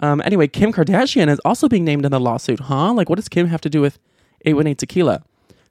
Um, 0.00 0.22
anyway, 0.24 0.46
Kim 0.46 0.72
Kardashian 0.72 1.28
is 1.28 1.40
also 1.44 1.68
being 1.68 1.84
named 1.84 2.04
in 2.04 2.12
the 2.12 2.20
lawsuit, 2.20 2.60
huh? 2.60 2.92
Like, 2.92 3.08
what 3.08 3.16
does 3.16 3.28
Kim 3.28 3.48
have 3.48 3.60
to 3.62 3.70
do 3.70 3.80
with 3.80 3.98
818 4.44 4.76
tequila? 4.76 5.22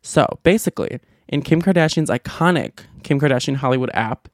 So 0.01 0.39
basically, 0.44 0.99
in 1.27 1.41
Kim 1.41 1.61
Kardashian's 1.61 2.09
iconic 2.09 2.79
Kim 3.03 3.19
Kardashian 3.19 3.57
Hollywood 3.57 3.91
app, 3.94 4.27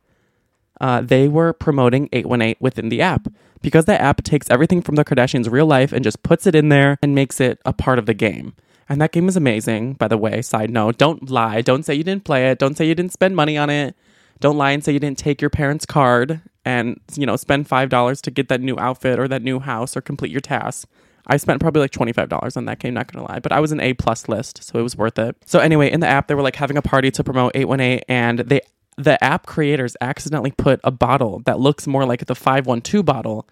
uh, 0.82 1.02
they 1.02 1.28
were 1.28 1.54
promoting 1.54 2.10
818 2.12 2.56
within 2.60 2.90
the 2.90 3.02
app 3.02 3.28
because 3.62 3.86
that 3.86 4.02
app 4.02 4.24
takes 4.24 4.50
everything 4.50 4.82
from 4.82 4.96
the 4.96 5.06
Kardashians' 5.06 5.50
real 5.50 5.66
life 5.66 5.94
and 5.94 6.04
just 6.04 6.24
puts 6.24 6.46
it 6.48 6.56
in 6.56 6.70
there 6.70 6.98
and 7.02 7.16
makes 7.16 7.40
it 7.40 7.60
a 7.66 7.74
part 7.74 8.00
of 8.00 8.06
the 8.06 8.14
game. 8.14 8.54
And 8.90 9.00
that 9.00 9.12
game 9.12 9.30
is 9.30 9.38
amazing, 9.38 9.94
by 9.94 10.08
the 10.08 10.18
way. 10.18 10.42
Side 10.42 10.70
note, 10.70 10.98
don't 10.98 11.30
lie. 11.30 11.62
Don't 11.62 11.84
say 11.84 11.96
you 11.96 12.04
didn't 12.04 12.26
play 12.26 12.50
it. 12.50 12.60
Don't 12.60 12.76
say 12.76 12.86
you 12.86 12.96
didn't 12.96 13.14
spend 13.14 13.36
money 13.36 13.58
on 13.58 13.70
it. 13.70 13.96
Don't 14.40 14.58
lie 14.58 14.72
and 14.72 14.84
say 14.84 14.92
you 14.92 15.00
didn't 15.00 15.18
take 15.18 15.40
your 15.40 15.50
parents' 15.50 15.86
card 15.86 16.42
and, 16.66 17.00
you 17.16 17.26
know, 17.26 17.38
spend 17.38 17.70
$5 17.70 18.22
to 18.22 18.32
get 18.32 18.50
that 18.50 18.60
new 18.60 18.78
outfit 18.78 19.20
or 19.20 19.28
that 19.30 19.42
new 19.42 19.60
house 19.60 19.96
or 19.96 20.02
complete 20.02 20.32
your 20.32 20.42
task. 20.42 20.88
I 21.28 21.38
spent 21.38 21.62
probably 21.62 21.82
like 21.82 21.92
$25 21.92 22.58
on 22.58 22.66
that 22.66 22.80
game, 22.80 22.94
not 22.94 23.12
gonna 23.12 23.26
lie, 23.28 23.40
but 23.40 23.52
I 23.52 23.60
was 23.60 23.72
an 23.72 23.80
A 23.80 23.94
plus 23.94 24.28
list, 24.28 24.64
so 24.64 24.80
it 24.80 24.84
was 24.84 24.98
worth 24.98 25.18
it. 25.20 25.38
So 25.46 25.60
anyway, 25.60 25.92
in 25.92 26.00
the 26.00 26.08
app, 26.08 26.28
they 26.28 26.36
were 26.36 26.42
like 26.42 26.58
having 26.58 26.78
a 26.78 26.82
party 26.82 27.12
to 27.12 27.24
promote 27.24 27.54
818 27.56 28.02
and 28.08 28.40
they 28.40 28.62
the 28.96 29.22
app 29.24 29.48
creators 29.48 29.98
accidentally 30.02 30.52
put 30.52 30.80
a 30.84 30.92
bottle 30.92 31.40
that 31.46 31.60
looks 31.60 31.88
more 31.88 32.06
like 32.06 32.26
the 32.26 32.36
512 32.36 33.04
bottle 33.04 33.48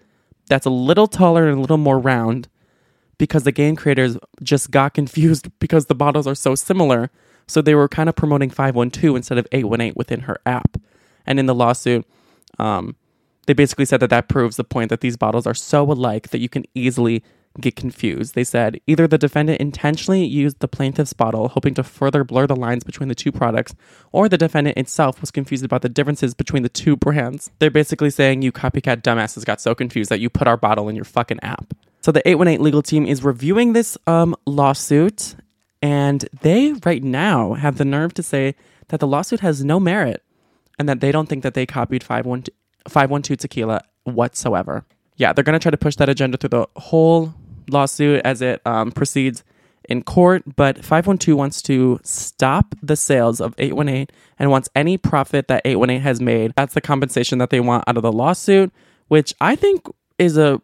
that's 0.48 0.66
a 0.66 0.70
little 0.70 1.06
taller 1.06 1.48
and 1.48 1.58
a 1.58 1.60
little 1.60 1.78
more 1.78 1.98
round 1.98 2.48
because 3.18 3.44
the 3.44 3.52
game 3.52 3.76
creators 3.76 4.18
just 4.42 4.70
got 4.70 4.94
confused 4.94 5.48
because 5.58 5.86
the 5.86 5.94
bottles 5.94 6.26
are 6.26 6.34
so 6.34 6.54
similar. 6.54 7.10
So 7.46 7.60
they 7.60 7.74
were 7.74 7.88
kind 7.88 8.08
of 8.08 8.16
promoting 8.16 8.50
512 8.50 9.16
instead 9.16 9.38
of 9.38 9.46
818 9.52 9.94
within 9.96 10.20
her 10.20 10.40
app. 10.46 10.76
And 11.26 11.38
in 11.38 11.46
the 11.46 11.54
lawsuit, 11.54 12.06
um, 12.58 12.96
they 13.46 13.52
basically 13.52 13.84
said 13.84 14.00
that 14.00 14.10
that 14.10 14.28
proves 14.28 14.56
the 14.56 14.64
point 14.64 14.90
that 14.90 15.00
these 15.00 15.16
bottles 15.16 15.46
are 15.46 15.54
so 15.54 15.90
alike 15.90 16.28
that 16.30 16.38
you 16.38 16.48
can 16.48 16.64
easily 16.74 17.22
get 17.60 17.76
confused. 17.76 18.34
They 18.34 18.44
said 18.44 18.80
either 18.86 19.06
the 19.06 19.18
defendant 19.18 19.60
intentionally 19.60 20.24
used 20.24 20.60
the 20.60 20.68
plaintiff's 20.68 21.12
bottle, 21.12 21.48
hoping 21.48 21.74
to 21.74 21.82
further 21.82 22.24
blur 22.24 22.46
the 22.46 22.56
lines 22.56 22.84
between 22.84 23.08
the 23.08 23.14
two 23.14 23.32
products, 23.32 23.74
or 24.10 24.28
the 24.28 24.38
defendant 24.38 24.78
itself 24.78 25.20
was 25.20 25.30
confused 25.30 25.64
about 25.64 25.82
the 25.82 25.88
differences 25.88 26.34
between 26.34 26.62
the 26.62 26.68
two 26.68 26.96
brands. 26.96 27.50
They're 27.58 27.70
basically 27.70 28.10
saying 28.10 28.42
you 28.42 28.52
copycat 28.52 29.02
dumbasses 29.02 29.44
got 29.44 29.60
so 29.60 29.74
confused 29.74 30.10
that 30.10 30.20
you 30.20 30.30
put 30.30 30.48
our 30.48 30.56
bottle 30.56 30.88
in 30.88 30.96
your 30.96 31.04
fucking 31.04 31.40
app. 31.42 31.74
So 32.00 32.10
the 32.10 32.26
818 32.28 32.62
legal 32.62 32.82
team 32.82 33.06
is 33.06 33.22
reviewing 33.22 33.74
this 33.74 33.96
um, 34.06 34.34
lawsuit, 34.46 35.36
and 35.80 36.28
they 36.40 36.72
right 36.84 37.02
now 37.02 37.54
have 37.54 37.78
the 37.78 37.84
nerve 37.84 38.14
to 38.14 38.22
say 38.22 38.54
that 38.88 39.00
the 39.00 39.06
lawsuit 39.06 39.40
has 39.40 39.64
no 39.64 39.78
merit 39.78 40.22
and 40.78 40.88
that 40.88 41.00
they 41.00 41.12
don't 41.12 41.28
think 41.28 41.42
that 41.42 41.54
they 41.54 41.66
copied 41.66 42.02
512, 42.02 42.52
512 42.88 43.38
tequila 43.38 43.82
whatsoever. 44.04 44.84
Yeah, 45.16 45.32
they're 45.32 45.44
going 45.44 45.58
to 45.58 45.62
try 45.62 45.70
to 45.70 45.76
push 45.76 45.96
that 45.96 46.08
agenda 46.08 46.38
through 46.38 46.48
the 46.48 46.66
whole 46.76 47.34
lawsuit 47.68 48.22
as 48.24 48.42
it 48.42 48.60
um, 48.66 48.92
proceeds 48.92 49.44
in 49.88 50.02
court, 50.02 50.42
but 50.56 50.78
512 50.78 51.36
wants 51.36 51.60
to 51.62 52.00
stop 52.02 52.74
the 52.82 52.96
sales 52.96 53.40
of 53.40 53.54
818 53.58 54.06
and 54.38 54.50
wants 54.50 54.68
any 54.74 54.96
profit 54.96 55.48
that 55.48 55.62
818 55.64 56.00
has 56.02 56.20
made. 56.20 56.52
That's 56.56 56.74
the 56.74 56.80
compensation 56.80 57.38
that 57.38 57.50
they 57.50 57.60
want 57.60 57.84
out 57.86 57.96
of 57.96 58.02
the 58.02 58.12
lawsuit, 58.12 58.72
which 59.08 59.34
I 59.40 59.56
think 59.56 59.86
is 60.18 60.36
a 60.36 60.60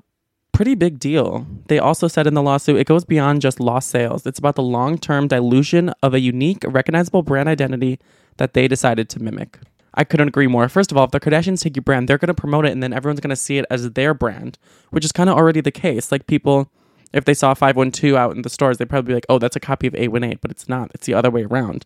pretty 0.52 0.74
big 0.74 0.98
deal. 0.98 1.46
They 1.68 1.78
also 1.78 2.08
said 2.08 2.26
in 2.26 2.34
the 2.34 2.42
lawsuit 2.42 2.78
it 2.78 2.86
goes 2.86 3.04
beyond 3.04 3.42
just 3.42 3.60
lost 3.60 3.90
sales. 3.90 4.26
It's 4.26 4.38
about 4.38 4.56
the 4.56 4.62
long 4.62 4.98
term 4.98 5.28
dilution 5.28 5.90
of 6.02 6.14
a 6.14 6.20
unique, 6.20 6.64
recognizable 6.66 7.22
brand 7.22 7.48
identity 7.48 7.98
that 8.38 8.54
they 8.54 8.68
decided 8.68 9.08
to 9.10 9.22
mimic. 9.22 9.58
I 9.94 10.04
couldn't 10.04 10.28
agree 10.28 10.46
more. 10.46 10.68
First 10.68 10.92
of 10.92 10.96
all, 10.96 11.04
if 11.04 11.10
the 11.10 11.20
Kardashians 11.20 11.62
take 11.62 11.74
your 11.74 11.82
brand, 11.82 12.08
they're 12.08 12.18
going 12.18 12.28
to 12.28 12.34
promote 12.34 12.66
it 12.66 12.72
and 12.72 12.82
then 12.82 12.92
everyone's 12.92 13.20
going 13.20 13.30
to 13.30 13.36
see 13.36 13.58
it 13.58 13.66
as 13.70 13.90
their 13.92 14.14
brand, 14.14 14.58
which 14.90 15.04
is 15.04 15.12
kind 15.12 15.28
of 15.28 15.36
already 15.36 15.60
the 15.60 15.72
case. 15.72 16.12
Like 16.12 16.26
people, 16.26 16.70
if 17.12 17.24
they 17.24 17.34
saw 17.34 17.54
512 17.54 18.16
out 18.16 18.36
in 18.36 18.42
the 18.42 18.50
stores, 18.50 18.78
they'd 18.78 18.88
probably 18.88 19.08
be 19.08 19.14
like, 19.14 19.26
oh, 19.28 19.38
that's 19.38 19.56
a 19.56 19.60
copy 19.60 19.86
of 19.86 19.94
818, 19.94 20.38
but 20.40 20.50
it's 20.50 20.68
not. 20.68 20.90
It's 20.94 21.06
the 21.06 21.14
other 21.14 21.30
way 21.30 21.44
around. 21.44 21.84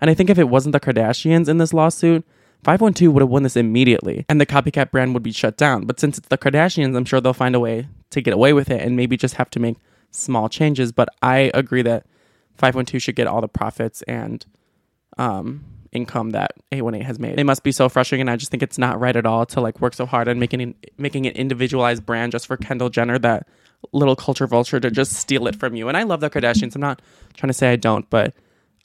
And 0.00 0.10
I 0.10 0.14
think 0.14 0.30
if 0.30 0.38
it 0.38 0.48
wasn't 0.48 0.72
the 0.72 0.80
Kardashians 0.80 1.48
in 1.48 1.58
this 1.58 1.72
lawsuit, 1.72 2.24
512 2.64 3.12
would 3.12 3.22
have 3.22 3.28
won 3.28 3.42
this 3.42 3.56
immediately 3.56 4.24
and 4.28 4.40
the 4.40 4.46
copycat 4.46 4.90
brand 4.90 5.14
would 5.14 5.22
be 5.22 5.32
shut 5.32 5.56
down. 5.56 5.84
But 5.84 5.98
since 5.98 6.18
it's 6.18 6.28
the 6.28 6.38
Kardashians, 6.38 6.96
I'm 6.96 7.04
sure 7.04 7.20
they'll 7.20 7.32
find 7.32 7.54
a 7.54 7.60
way 7.60 7.88
to 8.10 8.20
get 8.20 8.34
away 8.34 8.52
with 8.52 8.70
it 8.70 8.80
and 8.80 8.96
maybe 8.96 9.16
just 9.16 9.34
have 9.34 9.50
to 9.50 9.60
make 9.60 9.76
small 10.10 10.48
changes. 10.48 10.92
But 10.92 11.08
I 11.22 11.50
agree 11.54 11.82
that 11.82 12.06
512 12.56 13.02
should 13.02 13.16
get 13.16 13.26
all 13.26 13.40
the 13.40 13.48
profits 13.48 14.02
and 14.02 14.46
um, 15.18 15.64
income 15.90 16.30
that 16.30 16.52
818 16.70 17.06
has 17.06 17.18
made. 17.18 17.38
It 17.38 17.44
must 17.44 17.64
be 17.64 17.72
so 17.72 17.88
frustrating. 17.88 18.22
And 18.22 18.30
I 18.30 18.36
just 18.36 18.50
think 18.50 18.62
it's 18.62 18.78
not 18.78 19.00
right 19.00 19.16
at 19.16 19.26
all 19.26 19.44
to 19.46 19.60
like 19.60 19.80
work 19.80 19.94
so 19.94 20.06
hard 20.06 20.28
on 20.28 20.38
making 20.38 20.74
making 20.98 21.26
an 21.26 21.34
individualized 21.34 22.06
brand 22.06 22.32
just 22.32 22.46
for 22.46 22.56
Kendall 22.56 22.90
Jenner 22.90 23.18
that 23.18 23.46
little 23.92 24.16
culture 24.16 24.46
vulture 24.46 24.80
to 24.80 24.90
just 24.90 25.12
steal 25.12 25.46
it 25.46 25.56
from 25.56 25.74
you. 25.74 25.88
And 25.88 25.96
I 25.96 26.02
love 26.04 26.20
the 26.20 26.30
Kardashians. 26.30 26.74
I'm 26.74 26.80
not 26.80 27.02
trying 27.34 27.48
to 27.48 27.54
say 27.54 27.72
I 27.72 27.76
don't, 27.76 28.08
but 28.10 28.34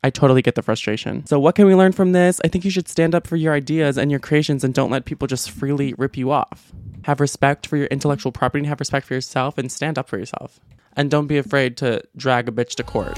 I 0.04 0.10
totally 0.10 0.42
get 0.42 0.56
the 0.56 0.62
frustration. 0.62 1.26
So, 1.26 1.40
what 1.40 1.56
can 1.56 1.66
we 1.66 1.76
learn 1.76 1.92
from 1.92 2.12
this? 2.12 2.40
I 2.44 2.48
think 2.48 2.66
you 2.66 2.72
should 2.72 2.88
stand 2.88 3.16
up 3.16 3.26
for 3.26 3.36
your 3.36 3.54
ideas 3.54 3.98
and 3.98 4.12
your 4.12 4.20
creations 4.20 4.64
and 4.64 4.74
don't 4.74 4.92
let 4.92 5.06
people 5.06 5.28
just 5.28 5.52
freely 5.52 5.94
rip 5.98 6.18
you 6.18 6.32
off. 6.32 6.72
Have 7.04 7.20
respect 7.20 7.68
for 7.68 7.78
your 7.78 7.88
intellectual 7.88 8.32
property 8.32 8.60
and 8.60 8.68
have 8.68 8.80
respect 8.80 9.06
for 9.08 9.14
yourself 9.14 9.58
and 9.58 9.72
stand 9.72 9.98
up 9.98 10.08
for 10.08 10.18
yourself. 10.18 10.60
And 10.96 11.12
don't 11.12 11.28
be 11.28 11.38
afraid 11.38 11.78
to 11.78 12.04
drag 12.16 12.48
a 12.48 12.52
bitch 12.52 12.76
to 12.76 12.84
court. 12.84 13.18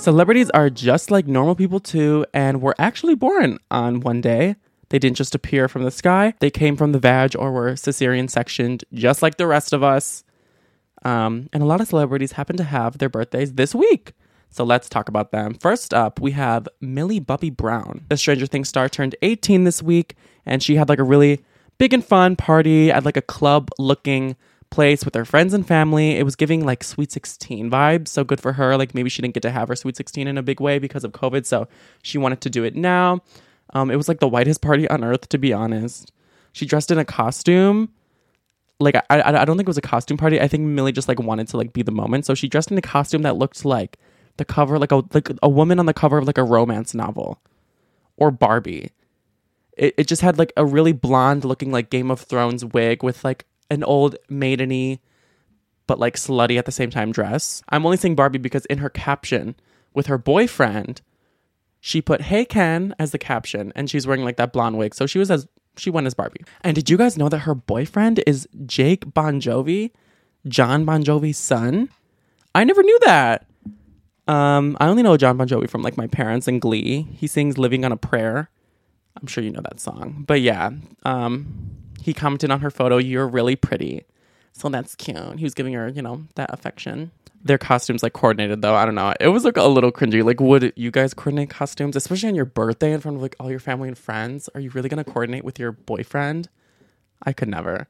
Celebrities 0.00 0.48
are 0.54 0.70
just 0.70 1.10
like 1.10 1.26
normal 1.26 1.54
people 1.54 1.78
too, 1.78 2.24
and 2.32 2.62
were 2.62 2.74
actually 2.78 3.14
born 3.14 3.58
on 3.70 4.00
one 4.00 4.22
day. 4.22 4.56
They 4.88 4.98
didn't 4.98 5.18
just 5.18 5.34
appear 5.34 5.68
from 5.68 5.84
the 5.84 5.90
sky. 5.90 6.32
They 6.40 6.50
came 6.50 6.74
from 6.74 6.92
the 6.92 6.98
vag 6.98 7.36
or 7.36 7.52
were 7.52 7.72
cesarean 7.72 8.30
sectioned, 8.30 8.82
just 8.94 9.20
like 9.20 9.36
the 9.36 9.46
rest 9.46 9.74
of 9.74 9.82
us. 9.82 10.24
Um, 11.04 11.50
and 11.52 11.62
a 11.62 11.66
lot 11.66 11.82
of 11.82 11.88
celebrities 11.88 12.32
happen 12.32 12.56
to 12.56 12.64
have 12.64 12.96
their 12.96 13.10
birthdays 13.10 13.52
this 13.52 13.74
week. 13.74 14.14
So 14.48 14.64
let's 14.64 14.88
talk 14.88 15.10
about 15.10 15.32
them. 15.32 15.52
First 15.52 15.92
up, 15.92 16.18
we 16.18 16.30
have 16.30 16.66
Millie 16.80 17.20
Bobby 17.20 17.50
Brown. 17.50 18.06
The 18.08 18.16
Stranger 18.16 18.46
Things 18.46 18.70
star 18.70 18.88
turned 18.88 19.16
18 19.20 19.64
this 19.64 19.82
week, 19.82 20.16
and 20.46 20.62
she 20.62 20.76
had 20.76 20.88
like 20.88 20.98
a 20.98 21.04
really 21.04 21.44
big 21.76 21.92
and 21.92 22.02
fun 22.02 22.36
party 22.36 22.90
at 22.90 23.04
like 23.04 23.18
a 23.18 23.22
club 23.22 23.68
looking 23.78 24.34
place 24.70 25.04
with 25.04 25.14
her 25.14 25.24
friends 25.24 25.52
and 25.52 25.66
family. 25.66 26.16
It 26.16 26.24
was 26.24 26.36
giving 26.36 26.64
like 26.64 26.84
Sweet 26.84 27.12
16 27.12 27.70
vibes. 27.70 28.08
So 28.08 28.24
good 28.24 28.40
for 28.40 28.54
her. 28.54 28.76
Like 28.76 28.94
maybe 28.94 29.10
she 29.10 29.22
didn't 29.22 29.34
get 29.34 29.42
to 29.42 29.50
have 29.50 29.68
her 29.68 29.76
Sweet 29.76 29.96
16 29.96 30.26
in 30.26 30.38
a 30.38 30.42
big 30.42 30.60
way 30.60 30.78
because 30.78 31.04
of 31.04 31.12
COVID. 31.12 31.46
So 31.46 31.68
she 32.02 32.18
wanted 32.18 32.40
to 32.42 32.50
do 32.50 32.64
it 32.64 32.76
now. 32.76 33.20
Um, 33.72 33.90
it 33.90 33.96
was 33.96 34.08
like 34.08 34.20
the 34.20 34.28
whitest 34.28 34.62
party 34.62 34.88
on 34.88 35.04
earth, 35.04 35.28
to 35.28 35.38
be 35.38 35.52
honest. 35.52 36.12
She 36.52 36.66
dressed 36.66 36.90
in 36.90 36.98
a 36.98 37.04
costume. 37.04 37.90
Like 38.78 38.96
I, 38.96 39.02
I, 39.10 39.42
I 39.42 39.44
don't 39.44 39.56
think 39.56 39.68
it 39.68 39.70
was 39.70 39.78
a 39.78 39.82
costume 39.82 40.16
party. 40.16 40.40
I 40.40 40.48
think 40.48 40.64
Millie 40.64 40.92
just 40.92 41.08
like 41.08 41.20
wanted 41.20 41.48
to 41.48 41.56
like 41.56 41.72
be 41.72 41.82
the 41.82 41.92
moment. 41.92 42.26
So 42.26 42.34
she 42.34 42.48
dressed 42.48 42.70
in 42.70 42.78
a 42.78 42.82
costume 42.82 43.22
that 43.22 43.36
looked 43.36 43.64
like 43.64 43.98
the 44.36 44.44
cover, 44.44 44.78
like 44.78 44.92
a 44.92 45.02
like 45.12 45.30
a 45.42 45.48
woman 45.48 45.78
on 45.78 45.86
the 45.86 45.94
cover 45.94 46.18
of 46.18 46.26
like 46.26 46.38
a 46.38 46.44
romance 46.44 46.94
novel, 46.94 47.40
or 48.16 48.30
Barbie. 48.30 48.90
It, 49.76 49.94
it 49.98 50.06
just 50.06 50.22
had 50.22 50.38
like 50.38 50.52
a 50.56 50.64
really 50.64 50.92
blonde 50.92 51.44
looking 51.44 51.70
like 51.70 51.90
Game 51.90 52.10
of 52.10 52.20
Thrones 52.20 52.64
wig 52.64 53.02
with 53.02 53.22
like 53.22 53.44
an 53.70 53.84
old 53.84 54.16
maideny 54.30 54.98
but 55.90 55.98
like 55.98 56.14
slutty 56.14 56.56
at 56.56 56.66
the 56.66 56.72
same 56.72 56.88
time 56.88 57.10
dress. 57.10 57.64
I'm 57.68 57.84
only 57.84 57.96
saying 57.96 58.14
Barbie 58.14 58.38
because 58.38 58.64
in 58.66 58.78
her 58.78 58.88
caption 58.88 59.56
with 59.92 60.06
her 60.06 60.18
boyfriend, 60.18 61.02
she 61.80 62.00
put 62.00 62.20
"Hey 62.20 62.44
Ken" 62.44 62.94
as 62.96 63.10
the 63.10 63.18
caption, 63.18 63.72
and 63.74 63.90
she's 63.90 64.06
wearing 64.06 64.22
like 64.22 64.36
that 64.36 64.52
blonde 64.52 64.78
wig. 64.78 64.94
So 64.94 65.06
she 65.06 65.18
was 65.18 65.32
as 65.32 65.48
she 65.76 65.90
went 65.90 66.06
as 66.06 66.14
Barbie. 66.14 66.44
And 66.60 66.76
did 66.76 66.90
you 66.90 66.96
guys 66.96 67.18
know 67.18 67.28
that 67.28 67.38
her 67.38 67.56
boyfriend 67.56 68.22
is 68.24 68.46
Jake 68.66 69.12
Bon 69.12 69.40
Jovi, 69.40 69.90
John 70.46 70.84
Bon 70.84 71.02
Jovi's 71.02 71.38
son? 71.38 71.88
I 72.54 72.62
never 72.62 72.84
knew 72.84 72.98
that. 73.00 73.46
Um, 74.28 74.76
I 74.78 74.86
only 74.86 75.02
know 75.02 75.16
John 75.16 75.36
Bon 75.38 75.48
Jovi 75.48 75.68
from 75.68 75.82
like 75.82 75.96
my 75.96 76.06
parents 76.06 76.46
and 76.46 76.60
Glee. 76.60 77.08
He 77.16 77.26
sings 77.26 77.58
"Living 77.58 77.84
on 77.84 77.90
a 77.90 77.96
Prayer." 77.96 78.48
I'm 79.20 79.26
sure 79.26 79.42
you 79.42 79.50
know 79.50 79.62
that 79.62 79.80
song. 79.80 80.22
But 80.24 80.40
yeah, 80.40 80.70
um, 81.04 81.48
he 82.02 82.14
commented 82.14 82.50
on 82.50 82.60
her 82.60 82.70
photo, 82.70 82.96
"You're 82.96 83.28
really 83.28 83.56
pretty." 83.56 84.04
So 84.52 84.68
that's 84.68 84.94
cute. 84.94 85.38
He 85.38 85.44
was 85.44 85.54
giving 85.54 85.72
her, 85.74 85.88
you 85.88 86.02
know, 86.02 86.24
that 86.34 86.52
affection. 86.52 87.12
Their 87.42 87.58
costumes 87.58 88.02
like 88.02 88.12
coordinated 88.12 88.60
though. 88.60 88.74
I 88.74 88.84
don't 88.84 88.94
know. 88.94 89.14
It 89.18 89.28
was 89.28 89.44
like 89.44 89.56
a 89.56 89.64
little 89.64 89.92
cringy. 89.92 90.22
Like, 90.22 90.40
would 90.40 90.72
you 90.76 90.90
guys 90.90 91.14
coordinate 91.14 91.48
costumes, 91.50 91.96
especially 91.96 92.28
on 92.28 92.34
your 92.34 92.44
birthday 92.44 92.92
in 92.92 93.00
front 93.00 93.16
of 93.16 93.22
like 93.22 93.36
all 93.40 93.50
your 93.50 93.60
family 93.60 93.88
and 93.88 93.96
friends? 93.96 94.48
Are 94.54 94.60
you 94.60 94.70
really 94.70 94.88
gonna 94.88 95.04
coordinate 95.04 95.44
with 95.44 95.58
your 95.58 95.72
boyfriend? 95.72 96.48
I 97.22 97.32
could 97.32 97.48
never. 97.48 97.88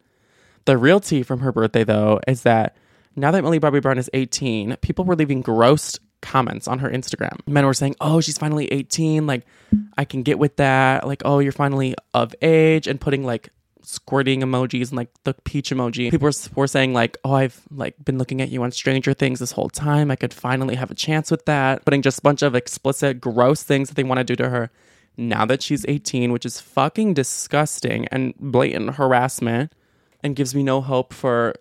The 0.67 0.77
real 0.79 1.01
tea 1.01 1.23
from 1.23 1.41
her 1.41 1.51
birthday 1.51 1.85
though 1.85 2.21
is 2.29 2.43
that 2.43 2.77
now 3.17 3.33
that 3.33 3.43
Millie 3.43 3.59
Bobby 3.59 3.81
Brown 3.81 3.99
is 3.99 4.09
18, 4.13 4.77
people 4.83 5.05
were 5.05 5.17
leaving 5.17 5.41
gross 5.41 5.99
comments 6.23 6.69
on 6.69 6.79
her 6.79 6.89
Instagram. 6.89 7.41
Men 7.49 7.67
were 7.67 7.75
saying, 7.75 7.97
"Oh, 8.01 8.21
she's 8.21 8.39
finally 8.39 8.67
18. 8.67 9.27
Like, 9.27 9.47
I 9.99 10.05
can 10.05 10.23
get 10.23 10.39
with 10.39 10.57
that. 10.57 11.07
Like, 11.07 11.23
oh, 11.25 11.39
you're 11.41 11.51
finally 11.51 11.97
of 12.15 12.35
age," 12.43 12.87
and 12.87 13.01
putting 13.01 13.25
like 13.25 13.49
squirting 13.91 14.41
emojis 14.41 14.89
and 14.89 14.97
like 14.97 15.11
the 15.25 15.35
peach 15.35 15.71
emoji. 15.71 16.11
People 16.11 16.27
were, 16.29 16.61
were 16.63 16.67
saying 16.67 16.95
like, 16.95 17.19
"Oh, 17.25 17.35
I've 17.35 17.61
like 17.71 17.97
been 18.05 18.19
looking 18.19 18.41
at 18.41 18.49
you 18.49 18.63
on 18.63 18.71
Stranger 18.73 19.13
Things 19.13 19.41
this 19.41 19.53
whole 19.53 19.69
time. 19.69 20.11
I 20.11 20.17
could 20.17 20.33
finally 20.33 20.77
have 20.77 20.91
a 20.91 20.95
chance 20.95 21.31
with 21.31 21.45
that." 21.47 21.85
Putting 21.85 22.03
just 22.03 22.21
a 22.21 22.23
bunch 22.23 22.43
of 22.43 22.55
explicit, 22.55 23.21
gross 23.21 23.63
things 23.63 23.89
that 23.89 23.95
they 23.97 24.05
want 24.05 24.19
to 24.19 24.25
do 24.25 24.37
to 24.37 24.49
her 24.49 24.71
now 25.17 25.45
that 25.45 25.63
she's 25.63 25.85
18, 25.87 26.33
which 26.33 26.47
is 26.47 26.61
fucking 26.61 27.15
disgusting 27.15 28.07
and 28.09 28.35
blatant 28.39 28.95
harassment, 28.95 29.73
and 30.23 30.37
gives 30.37 30.55
me 30.55 30.63
no 30.63 30.81
hope 30.81 31.13
for 31.13 31.55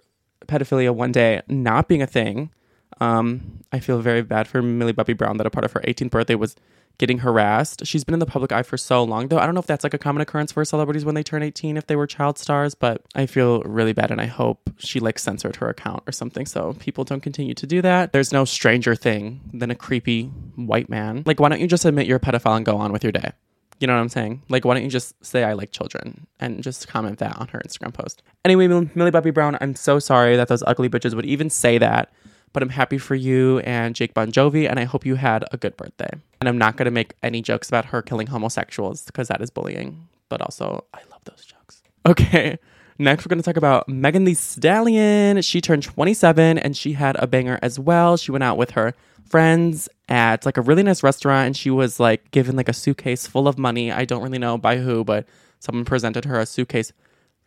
pedophilia 0.48 0.94
one 0.94 1.12
day 1.12 1.42
not 1.48 1.88
being 1.88 2.02
a 2.02 2.08
thing. 2.08 2.52
Um, 3.00 3.64
I 3.72 3.80
feel 3.80 4.02
very 4.02 4.22
bad 4.22 4.48
for 4.48 4.62
Millie 4.62 4.94
Bobby 4.94 5.14
Brown 5.14 5.38
that 5.38 5.48
a 5.48 5.50
part 5.50 5.66
of 5.66 5.72
her 5.74 5.82
18th 5.82 6.12
birthday 6.12 6.36
was 6.36 6.56
getting 6.98 7.20
harassed. 7.20 7.86
She's 7.88 8.04
been 8.04 8.14
in 8.14 8.20
the 8.20 8.26
public 8.26 8.52
eye 8.52 8.62
for 8.62 8.78
so 8.78 9.04
long, 9.04 9.30
though. 9.30 9.40
I 9.40 9.46
don't 9.46 9.56
know 9.56 9.62
if 9.62 9.68
that's 9.68 9.86
like 9.86 9.94
a 9.94 9.98
common 9.98 10.22
occurrence 10.22 10.52
for 10.52 10.64
celebrities 10.66 11.06
when 11.06 11.16
they 11.16 11.24
turn 11.24 11.42
18 11.42 11.78
if 11.78 11.88
they 11.88 11.96
were 11.96 12.06
child 12.06 12.38
stars, 12.38 12.76
but 12.76 13.02
I 13.16 13.26
feel 13.26 13.62
really 13.62 13.94
bad 13.94 14.12
and 14.12 14.20
I 14.20 14.26
hope 14.26 14.70
she 14.78 15.00
like 15.00 15.18
censored 15.18 15.56
her 15.58 15.70
account 15.70 16.04
or 16.06 16.12
something 16.12 16.46
so 16.46 16.74
people 16.74 17.06
don't 17.06 17.22
continue 17.22 17.54
to 17.54 17.66
do 17.66 17.82
that. 17.82 18.12
There's 18.12 18.34
no 18.34 18.44
stranger 18.44 18.96
thing 18.96 19.40
than 19.54 19.72
a 19.72 19.76
creepy 19.76 20.26
white 20.56 20.90
man. 20.90 21.24
Like, 21.26 21.40
why 21.40 21.50
don't 21.50 21.62
you 21.62 21.68
just 21.68 21.86
admit 21.86 22.06
you're 22.06 22.18
a 22.18 22.20
pedophile 22.20 22.58
and 22.58 22.66
go 22.66 22.76
on 22.76 22.92
with 22.92 23.04
your 23.04 23.14
day? 23.14 23.32
You 23.80 23.88
know 23.88 23.94
what 23.94 24.02
I'm 24.02 24.10
saying? 24.10 24.42
Like, 24.50 24.66
why 24.66 24.74
don't 24.74 24.84
you 24.84 24.90
just 24.90 25.14
say 25.26 25.46
I 25.46 25.54
like 25.54 25.72
children 25.72 26.28
and 26.38 26.62
just 26.62 26.90
comment 26.90 27.20
that 27.20 27.38
on 27.38 27.48
her 27.50 27.62
Instagram 27.66 27.94
post? 27.94 28.22
Anyway, 28.44 28.68
Millie 28.68 29.12
Bobby 29.12 29.32
Brown, 29.32 29.58
I'm 29.62 29.76
so 29.76 30.00
sorry 30.00 30.36
that 30.36 30.50
those 30.50 30.64
ugly 30.68 30.90
bitches 30.90 31.16
would 31.16 31.26
even 31.26 31.50
say 31.50 31.78
that, 31.78 32.12
but 32.54 32.64
I'm 32.64 32.70
happy 32.70 32.98
for 32.98 33.16
you 33.16 33.60
and 33.60 33.96
Jake 33.96 34.14
Bon 34.14 34.32
Jovi, 34.32 34.70
and 34.70 34.80
I 34.80 34.84
hope 34.84 35.06
you 35.06 35.16
had 35.16 35.46
a 35.52 35.58
good 35.58 35.76
birthday. 35.78 36.10
And 36.40 36.50
I'm 36.50 36.58
not 36.58 36.78
going 36.78 36.86
to 36.86 36.92
make 36.92 37.14
any 37.22 37.42
jokes 37.42 37.68
about 37.68 37.86
her 37.86 38.02
killing 38.02 38.28
homosexuals 38.28 39.04
because 39.04 39.28
that 39.28 39.42
is 39.42 39.50
bullying, 39.50 40.08
but 40.30 40.42
also 40.42 40.86
I 40.94 41.00
love 41.12 41.24
those 41.26 41.46
jokes. 41.46 41.82
Okay. 42.06 42.58
Next, 43.02 43.26
we're 43.26 43.30
going 43.30 43.42
to 43.42 43.46
talk 43.46 43.56
about 43.56 43.88
Megan 43.88 44.26
Thee 44.26 44.34
Stallion. 44.34 45.42
She 45.42 45.62
turned 45.62 45.84
27 45.84 46.58
and 46.58 46.76
she 46.76 46.94
had 46.94 47.16
a 47.18 47.28
banger 47.28 47.58
as 47.62 47.80
well. 47.80 48.18
She 48.18 48.32
went 48.32 48.44
out 48.44 48.58
with 48.58 48.72
her 48.72 48.94
friends 49.30 49.88
at 50.10 50.46
like 50.46 50.58
a 50.58 50.62
really 50.62 50.84
nice 50.84 51.02
restaurant 51.02 51.46
and 51.46 51.56
she 51.56 51.70
was 51.70 52.00
like 52.00 52.32
given 52.32 52.56
like 52.56 52.68
a 52.68 52.74
suitcase 52.74 53.26
full 53.26 53.48
of 53.48 53.58
money. 53.58 53.92
I 53.92 54.04
don't 54.04 54.22
really 54.22 54.40
know 54.40 54.58
by 54.58 54.78
who, 54.78 55.06
but 55.06 55.26
someone 55.60 55.86
presented 55.86 56.26
her 56.26 56.40
a 56.40 56.46
suitcase 56.46 56.92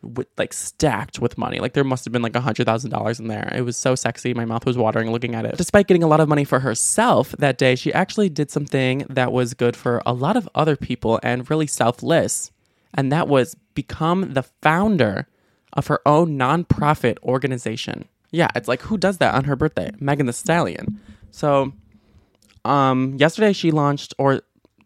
with, 0.03 0.27
like 0.37 0.53
stacked 0.53 1.19
with 1.19 1.37
money. 1.37 1.59
Like 1.59 1.73
there 1.73 1.83
must 1.83 2.05
have 2.05 2.11
been 2.11 2.21
like 2.21 2.35
a 2.35 2.41
hundred 2.41 2.65
thousand 2.65 2.91
dollars 2.91 3.19
in 3.19 3.27
there. 3.27 3.51
It 3.55 3.61
was 3.61 3.77
so 3.77 3.95
sexy. 3.95 4.33
My 4.33 4.45
mouth 4.45 4.65
was 4.65 4.77
watering 4.77 5.11
looking 5.11 5.35
at 5.35 5.45
it. 5.45 5.57
Despite 5.57 5.87
getting 5.87 6.03
a 6.03 6.07
lot 6.07 6.19
of 6.19 6.29
money 6.29 6.43
for 6.43 6.59
herself 6.59 7.33
that 7.39 7.57
day, 7.57 7.75
she 7.75 7.93
actually 7.93 8.29
did 8.29 8.51
something 8.51 9.05
that 9.09 9.31
was 9.31 9.53
good 9.53 9.75
for 9.75 10.01
a 10.05 10.13
lot 10.13 10.37
of 10.37 10.47
other 10.55 10.75
people 10.75 11.19
and 11.23 11.49
really 11.49 11.67
selfless. 11.67 12.51
And 12.93 13.11
that 13.11 13.27
was 13.27 13.55
become 13.73 14.33
the 14.33 14.43
founder 14.43 15.27
of 15.73 15.87
her 15.87 15.99
own 16.05 16.37
nonprofit 16.37 17.17
organization. 17.23 18.05
Yeah, 18.31 18.49
it's 18.55 18.67
like 18.67 18.81
who 18.81 18.97
does 18.97 19.17
that 19.17 19.33
on 19.33 19.45
her 19.45 19.55
birthday? 19.55 19.91
Megan 19.99 20.25
Thee 20.25 20.31
Stallion. 20.31 20.99
So 21.31 21.73
um 22.65 23.15
yesterday 23.17 23.53
she 23.53 23.71
launched 23.71 24.13
or 24.17 24.41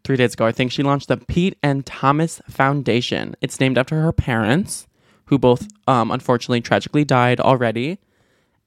three 0.08 0.16
days 0.16 0.32
ago, 0.32 0.46
I 0.46 0.52
think 0.52 0.72
she 0.72 0.82
launched 0.82 1.08
the 1.08 1.18
Pete 1.18 1.58
and 1.62 1.84
Thomas 1.84 2.40
Foundation. 2.48 3.36
It's 3.42 3.60
named 3.60 3.76
after 3.76 4.00
her 4.00 4.10
parents, 4.10 4.86
who 5.28 5.38
both 5.38 5.68
um, 5.86 6.10
unfortunately 6.10 6.60
tragically 6.60 7.04
died 7.04 7.40
already. 7.40 7.98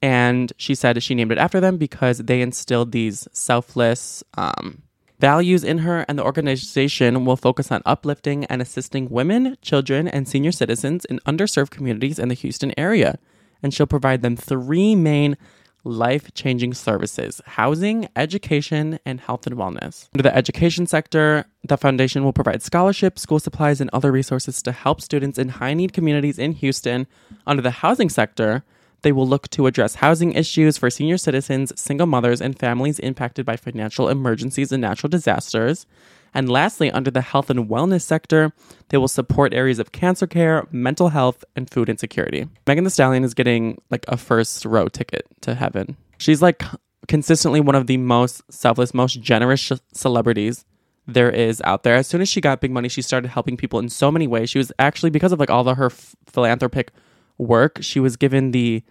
And 0.01 0.51
she 0.58 0.74
said 0.74 1.01
she 1.03 1.13
named 1.13 1.32
it 1.32 1.38
after 1.38 1.60
them 1.60 1.77
because 1.77 2.20
they 2.20 2.41
instilled 2.41 2.91
these 2.91 3.27
selfless 3.34 4.24
um, 4.36 4.82
values 5.20 5.63
in 5.63 5.80
her, 5.80 6.03
and 6.08 6.18
the 6.18 6.24
organization 6.24 7.25
will 7.25 7.38
focus 7.38 7.72
on 7.72 7.84
uplifting 7.86 8.46
and 8.46 8.62
assisting 8.62 9.10
women, 9.10 9.58
children, 9.62 10.08
and 10.08 10.27
senior 10.27 10.51
citizens 10.51 11.06
in 11.06 11.20
underserved 11.20 11.70
communities 11.70 12.18
in 12.18 12.30
the 12.30 12.36
Houston 12.36 12.74
area. 12.77 13.20
And 13.62 13.74
she'll 13.74 13.86
provide 13.86 14.24
them 14.24 14.36
three 14.36 14.96
main 14.96 15.38
life 15.84 16.34
changing 16.34 16.74
services 16.74 17.42
housing, 17.46 18.08
education, 18.16 19.00
and 19.06 19.20
health 19.20 19.48
and 19.48 19.56
wellness. 19.56 20.10
Under 20.14 20.24
the 20.24 20.36
education 20.36 20.86
sector, 20.86 21.46
the 21.64 21.78
foundation 21.78 22.24
will 22.24 22.34
provide 22.34 22.62
scholarships, 22.62 23.22
school 23.22 23.40
supplies, 23.40 23.82
and 23.82 23.90
other 23.92 24.12
resources 24.12 24.62
to 24.64 24.72
help 24.72 25.02
students 25.02 25.38
in 25.38 25.50
high 25.50 25.74
need 25.74 25.94
communities 25.94 26.40
in 26.40 26.54
Houston. 26.54 27.08
Under 27.48 27.62
the 27.62 27.72
housing 27.72 28.10
sector, 28.10 28.64
they 29.02 29.12
will 29.12 29.28
look 29.28 29.50
to 29.50 29.68
address 29.68 29.96
housing 29.96 30.34
issues 30.34 30.78
for 30.78 30.90
senior 30.90 31.18
citizens, 31.18 31.74
single 31.80 32.08
mothers, 32.08 32.42
and 32.42 32.58
families 32.58 33.00
impacted 33.00 33.46
by 33.46 33.56
financial 33.56 34.10
emergencies 34.10 34.72
and 34.72 34.82
natural 34.82 35.10
disasters. 35.10 35.86
And 36.34 36.50
lastly, 36.50 36.90
under 36.92 37.12
the 37.12 37.22
health 37.22 37.50
and 37.50 37.68
wellness 37.68 38.04
sector, 38.04 38.54
they 38.90 38.98
will 38.98 39.08
support 39.08 39.54
areas 39.54 39.80
of 39.80 39.92
cancer 39.92 40.28
care, 40.28 40.68
mental 40.72 41.10
health, 41.10 41.44
and 41.56 41.70
food 41.70 41.90
insecurity. 41.90 42.48
Megan 42.66 42.84
Thee 42.86 42.90
Stallion 42.90 43.24
is 43.24 43.34
getting 43.34 43.82
like 43.90 44.06
a 44.08 44.18
first 44.18 44.64
row 44.66 44.88
ticket 44.88 45.26
to 45.42 45.56
heaven. 45.56 45.98
She's 46.18 46.42
like 46.42 46.64
consistently 47.08 47.60
one 47.60 47.76
of 47.76 47.88
the 47.88 47.98
most 47.98 48.42
selfless, 48.50 48.94
most 48.94 49.22
generous 49.22 49.60
sh- 49.60 49.74
celebrities 49.94 50.66
there 51.08 51.30
is 51.30 51.62
out 51.66 51.84
there. 51.84 51.96
As 51.96 52.08
soon 52.08 52.22
as 52.22 52.30
she 52.30 52.40
got 52.42 52.62
big 52.62 52.72
money, 52.72 52.88
she 52.88 53.02
started 53.02 53.30
helping 53.30 53.58
people 53.58 53.80
in 53.80 53.90
so 53.90 54.12
many 54.12 54.28
ways. 54.28 54.50
She 54.50 54.58
was 54.60 54.72
actually 54.80 55.10
because 55.10 55.32
of 55.32 55.40
like 55.40 55.50
all 55.50 55.68
of 55.68 55.78
her 55.78 55.88
f- 55.88 56.16
philanthropic 56.28 56.92
work, 57.38 57.80
she 57.82 58.00
was 58.00 58.16
given 58.16 58.52
the 58.52 58.84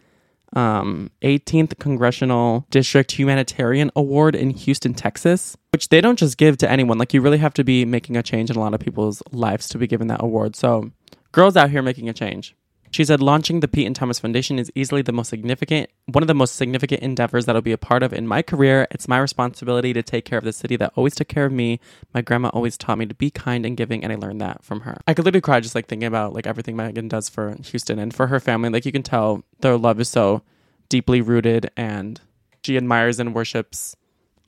um, 0.55 1.11
18th 1.23 1.79
Congressional 1.79 2.67
District 2.71 3.11
Humanitarian 3.13 3.91
Award 3.95 4.35
in 4.35 4.51
Houston, 4.51 4.95
Texas, 4.95 5.57
which 5.73 5.89
they 5.89 6.01
don't 6.01 6.19
just 6.19 6.37
give 6.37 6.57
to 6.59 6.71
anyone. 6.71 6.99
Like, 6.99 7.15
you 7.15 7.21
really 7.21 7.39
have 7.39 7.55
to 7.55 7.65
be 7.65 7.85
making 7.85 8.17
a 8.17 8.23
change 8.23 8.51
in 8.51 8.57
a 8.57 8.61
lot 8.61 8.75
of 8.75 8.81
people's 8.81 9.23
lives 9.33 9.69
to 9.71 9.79
be 9.79 9.87
given 9.87 10.09
that 10.09 10.23
award. 10.23 10.57
So, 10.57 10.91
girls 11.33 11.57
out 11.57 11.71
here 11.71 11.83
making 11.83 12.09
a 12.09 12.13
change. 12.13 12.55
She 12.93 13.05
said 13.05 13.21
launching 13.21 13.61
the 13.61 13.69
Pete 13.69 13.87
and 13.87 13.95
Thomas 13.95 14.19
Foundation 14.19 14.59
is 14.59 14.71
easily 14.75 15.01
the 15.01 15.13
most 15.13 15.29
significant, 15.29 15.91
one 16.07 16.25
of 16.25 16.27
the 16.27 16.35
most 16.35 16.57
significant 16.57 17.03
endeavors 17.03 17.47
that 17.47 17.55
I'll 17.55 17.63
be 17.63 17.71
a 17.71 17.79
part 17.79 18.03
of 18.03 18.13
in 18.13 18.27
my 18.27 18.43
career. 18.43 18.89
It's 18.91 19.07
my 19.07 19.19
responsibility 19.19 19.93
to 19.93 20.03
take 20.03 20.25
care 20.25 20.39
of 20.39 20.45
the 20.45 20.53
city 20.53 20.75
that 20.77 20.93
always 20.97 21.15
took 21.15 21.29
care 21.29 21.47
of 21.47 21.53
me. 21.53 21.79
My 22.13 22.21
grandma 22.21 22.49
always 22.49 22.77
taught 22.77 22.99
me 22.99 23.07
to 23.07 23.15
be 23.15 23.31
kind 23.31 23.65
and 23.65 23.77
giving, 23.77 24.03
and 24.03 24.13
I 24.13 24.17
learned 24.17 24.41
that 24.41 24.65
from 24.65 24.81
her. 24.81 24.99
I 25.07 25.15
could 25.15 25.25
literally 25.25 25.41
cry 25.41 25.61
just 25.61 25.77
like 25.77 25.87
thinking 25.87 26.09
about 26.09 26.33
like 26.33 26.49
everything 26.49 26.75
Megan 26.75 27.07
does 27.07 27.29
for 27.29 27.57
Houston 27.63 28.01
and 28.01 28.13
for 28.13 28.27
her 28.27 28.41
family. 28.41 28.71
Like 28.71 28.85
you 28.85 28.93
can 28.93 29.05
tell 29.05 29.45
their 29.61 29.77
love 29.77 30.01
is 30.01 30.09
so 30.09 30.43
deeply 30.89 31.21
rooted, 31.21 31.71
and 31.77 32.21
she 32.65 32.77
admires 32.77 33.21
and 33.21 33.35
worships 33.35 33.95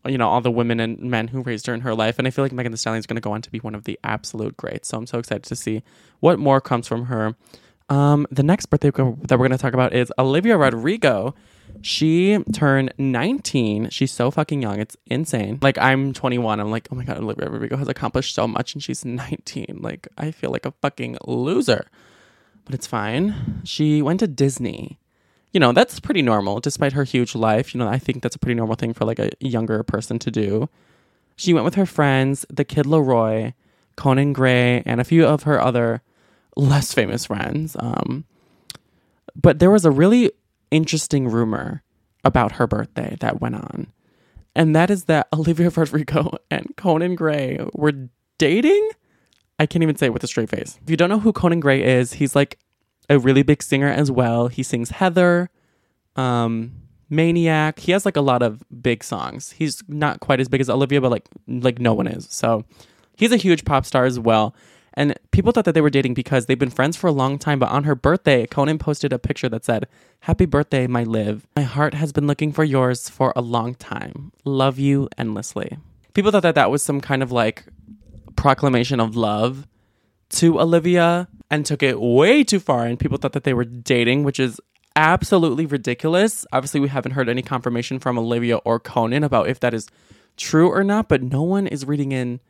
you 0.04 0.18
know 0.18 0.28
all 0.28 0.40
the 0.40 0.50
women 0.50 0.80
and 0.80 0.98
men 0.98 1.28
who 1.28 1.42
raised 1.42 1.66
her 1.68 1.74
in 1.74 1.82
her 1.82 1.94
life 1.94 2.18
and 2.18 2.26
i 2.26 2.30
feel 2.30 2.44
like 2.44 2.50
megan 2.50 2.72
thee 2.72 2.76
stallion 2.76 2.98
is 2.98 3.06
going 3.06 3.14
to 3.14 3.20
go 3.20 3.30
on 3.30 3.40
to 3.40 3.50
be 3.52 3.60
one 3.60 3.72
of 3.72 3.84
the 3.84 3.96
absolute 4.02 4.56
greats 4.56 4.88
so 4.88 4.98
i'm 4.98 5.06
so 5.06 5.20
excited 5.20 5.44
to 5.44 5.54
see 5.54 5.80
what 6.18 6.40
more 6.40 6.60
comes 6.60 6.88
from 6.88 7.04
her 7.04 7.36
um, 7.92 8.26
the 8.30 8.42
next 8.42 8.66
birthday 8.66 8.90
that 8.90 9.38
we're 9.38 9.48
going 9.48 9.50
to 9.50 9.58
talk 9.58 9.74
about 9.74 9.92
is 9.92 10.10
Olivia 10.18 10.56
Rodrigo. 10.56 11.34
She 11.82 12.42
turned 12.52 12.94
19. 12.96 13.90
She's 13.90 14.10
so 14.10 14.30
fucking 14.30 14.62
young. 14.62 14.80
It's 14.80 14.96
insane. 15.06 15.58
Like, 15.60 15.76
I'm 15.76 16.14
21. 16.14 16.58
I'm 16.58 16.70
like, 16.70 16.88
oh 16.90 16.94
my 16.94 17.04
God, 17.04 17.18
Olivia 17.18 17.50
Rodrigo 17.50 17.76
has 17.76 17.88
accomplished 17.88 18.34
so 18.34 18.48
much 18.48 18.72
and 18.72 18.82
she's 18.82 19.04
19. 19.04 19.80
Like, 19.80 20.08
I 20.16 20.30
feel 20.30 20.50
like 20.50 20.64
a 20.64 20.72
fucking 20.80 21.18
loser. 21.26 21.86
But 22.64 22.74
it's 22.74 22.86
fine. 22.86 23.60
She 23.64 24.00
went 24.00 24.20
to 24.20 24.26
Disney. 24.26 24.98
You 25.52 25.60
know, 25.60 25.72
that's 25.72 26.00
pretty 26.00 26.22
normal 26.22 26.60
despite 26.60 26.94
her 26.94 27.04
huge 27.04 27.34
life. 27.34 27.74
You 27.74 27.78
know, 27.78 27.88
I 27.88 27.98
think 27.98 28.22
that's 28.22 28.36
a 28.36 28.38
pretty 28.38 28.54
normal 28.54 28.76
thing 28.76 28.94
for 28.94 29.04
like 29.04 29.18
a 29.18 29.30
younger 29.40 29.82
person 29.82 30.18
to 30.20 30.30
do. 30.30 30.70
She 31.36 31.52
went 31.52 31.66
with 31.66 31.74
her 31.74 31.84
friends, 31.84 32.46
the 32.48 32.64
Kid 32.64 32.86
LAROI, 32.86 33.52
Conan 33.96 34.32
Gray, 34.32 34.82
and 34.86 34.98
a 34.98 35.04
few 35.04 35.26
of 35.26 35.42
her 35.42 35.60
other 35.60 36.00
less 36.56 36.92
famous 36.92 37.26
friends. 37.26 37.76
Um, 37.78 38.24
but 39.40 39.58
there 39.58 39.70
was 39.70 39.84
a 39.84 39.90
really 39.90 40.32
interesting 40.70 41.28
rumor 41.28 41.82
about 42.24 42.52
her 42.52 42.66
birthday 42.66 43.16
that 43.20 43.40
went 43.40 43.56
on. 43.56 43.92
And 44.54 44.76
that 44.76 44.90
is 44.90 45.04
that 45.04 45.28
Olivia 45.32 45.70
Rodrigo 45.70 46.38
and 46.50 46.74
Conan 46.76 47.14
Gray 47.14 47.58
were 47.72 48.08
dating. 48.38 48.90
I 49.58 49.66
can't 49.66 49.82
even 49.82 49.96
say 49.96 50.06
it 50.06 50.12
with 50.12 50.24
a 50.24 50.26
straight 50.26 50.50
face. 50.50 50.78
If 50.82 50.90
you 50.90 50.96
don't 50.96 51.08
know 51.08 51.20
who 51.20 51.32
Conan 51.32 51.60
Gray 51.60 51.82
is, 51.82 52.14
he's 52.14 52.34
like 52.34 52.58
a 53.08 53.18
really 53.18 53.42
big 53.42 53.62
singer 53.62 53.88
as 53.88 54.10
well. 54.10 54.48
He 54.48 54.62
sings 54.62 54.90
Heather, 54.90 55.50
um, 56.16 56.72
Maniac. 57.10 57.78
He 57.78 57.92
has 57.92 58.04
like 58.04 58.16
a 58.16 58.22
lot 58.22 58.42
of 58.42 58.62
big 58.82 59.04
songs. 59.04 59.52
He's 59.52 59.82
not 59.88 60.20
quite 60.20 60.40
as 60.40 60.48
big 60.48 60.60
as 60.60 60.70
Olivia, 60.70 61.00
but 61.00 61.10
like 61.10 61.28
like 61.46 61.78
no 61.78 61.92
one 61.92 62.06
is. 62.06 62.26
So 62.30 62.64
he's 63.16 63.32
a 63.32 63.36
huge 63.36 63.64
pop 63.64 63.84
star 63.84 64.04
as 64.04 64.18
well. 64.18 64.54
And 64.94 65.18
people 65.30 65.52
thought 65.52 65.64
that 65.64 65.72
they 65.72 65.80
were 65.80 65.90
dating 65.90 66.14
because 66.14 66.46
they've 66.46 66.58
been 66.58 66.70
friends 66.70 66.96
for 66.96 67.06
a 67.06 67.12
long 67.12 67.38
time. 67.38 67.58
But 67.58 67.70
on 67.70 67.84
her 67.84 67.94
birthday, 67.94 68.46
Conan 68.46 68.78
posted 68.78 69.12
a 69.12 69.18
picture 69.18 69.48
that 69.48 69.64
said, 69.64 69.88
Happy 70.20 70.46
birthday, 70.46 70.86
my 70.86 71.04
Liv. 71.04 71.46
My 71.56 71.62
heart 71.62 71.94
has 71.94 72.12
been 72.12 72.26
looking 72.26 72.52
for 72.52 72.64
yours 72.64 73.08
for 73.08 73.32
a 73.34 73.40
long 73.40 73.74
time. 73.74 74.32
Love 74.44 74.78
you 74.78 75.08
endlessly. 75.16 75.78
People 76.14 76.30
thought 76.30 76.42
that 76.42 76.54
that 76.54 76.70
was 76.70 76.82
some 76.82 77.00
kind 77.00 77.22
of 77.22 77.32
like 77.32 77.64
proclamation 78.36 79.00
of 79.00 79.16
love 79.16 79.66
to 80.30 80.60
Olivia 80.60 81.28
and 81.50 81.64
took 81.64 81.82
it 81.82 82.00
way 82.00 82.44
too 82.44 82.60
far. 82.60 82.86
And 82.86 82.98
people 82.98 83.18
thought 83.18 83.32
that 83.32 83.44
they 83.44 83.54
were 83.54 83.64
dating, 83.64 84.24
which 84.24 84.40
is 84.40 84.60
absolutely 84.96 85.66
ridiculous. 85.66 86.46
Obviously, 86.52 86.80
we 86.80 86.88
haven't 86.88 87.12
heard 87.12 87.28
any 87.28 87.42
confirmation 87.42 87.98
from 87.98 88.18
Olivia 88.18 88.56
or 88.58 88.78
Conan 88.78 89.24
about 89.24 89.48
if 89.48 89.60
that 89.60 89.74
is 89.74 89.88
true 90.36 90.68
or 90.68 90.84
not, 90.84 91.08
but 91.08 91.22
no 91.22 91.42
one 91.42 91.66
is 91.66 91.86
reading 91.86 92.12
in 92.12 92.40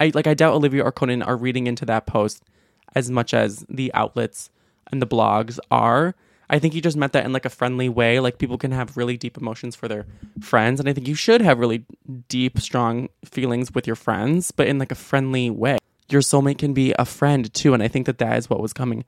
I 0.00 0.12
like 0.14 0.26
I 0.26 0.34
doubt 0.34 0.54
Olivia 0.54 0.82
or 0.82 0.92
Conan 0.92 1.22
are 1.22 1.36
reading 1.36 1.66
into 1.66 1.84
that 1.86 2.06
post 2.06 2.42
as 2.94 3.10
much 3.10 3.34
as 3.34 3.64
the 3.68 3.92
outlets 3.94 4.50
and 4.90 5.00
the 5.00 5.06
blogs 5.06 5.58
are. 5.70 6.14
I 6.48 6.58
think 6.58 6.74
he 6.74 6.80
just 6.80 6.96
meant 6.96 7.12
that 7.12 7.24
in 7.24 7.32
like 7.32 7.44
a 7.44 7.50
friendly 7.50 7.88
way. 7.88 8.20
Like 8.20 8.38
people 8.38 8.58
can 8.58 8.70
have 8.70 8.96
really 8.96 9.16
deep 9.16 9.36
emotions 9.36 9.74
for 9.74 9.88
their 9.88 10.06
friends, 10.40 10.78
and 10.78 10.88
I 10.88 10.92
think 10.92 11.08
you 11.08 11.14
should 11.14 11.40
have 11.40 11.58
really 11.58 11.84
deep, 12.28 12.60
strong 12.60 13.08
feelings 13.24 13.74
with 13.74 13.86
your 13.86 13.96
friends, 13.96 14.52
but 14.52 14.68
in 14.68 14.78
like 14.78 14.92
a 14.92 14.96
friendly 14.96 15.50
way. 15.50 15.78
Your 16.08 16.20
soulmate 16.20 16.58
can 16.58 16.72
be 16.72 16.94
a 16.98 17.04
friend 17.04 17.52
too, 17.52 17.74
and 17.74 17.82
I 17.82 17.88
think 17.88 18.06
that 18.06 18.18
that 18.18 18.38
is 18.38 18.48
what 18.48 18.60
was 18.60 18.72
coming 18.72 19.04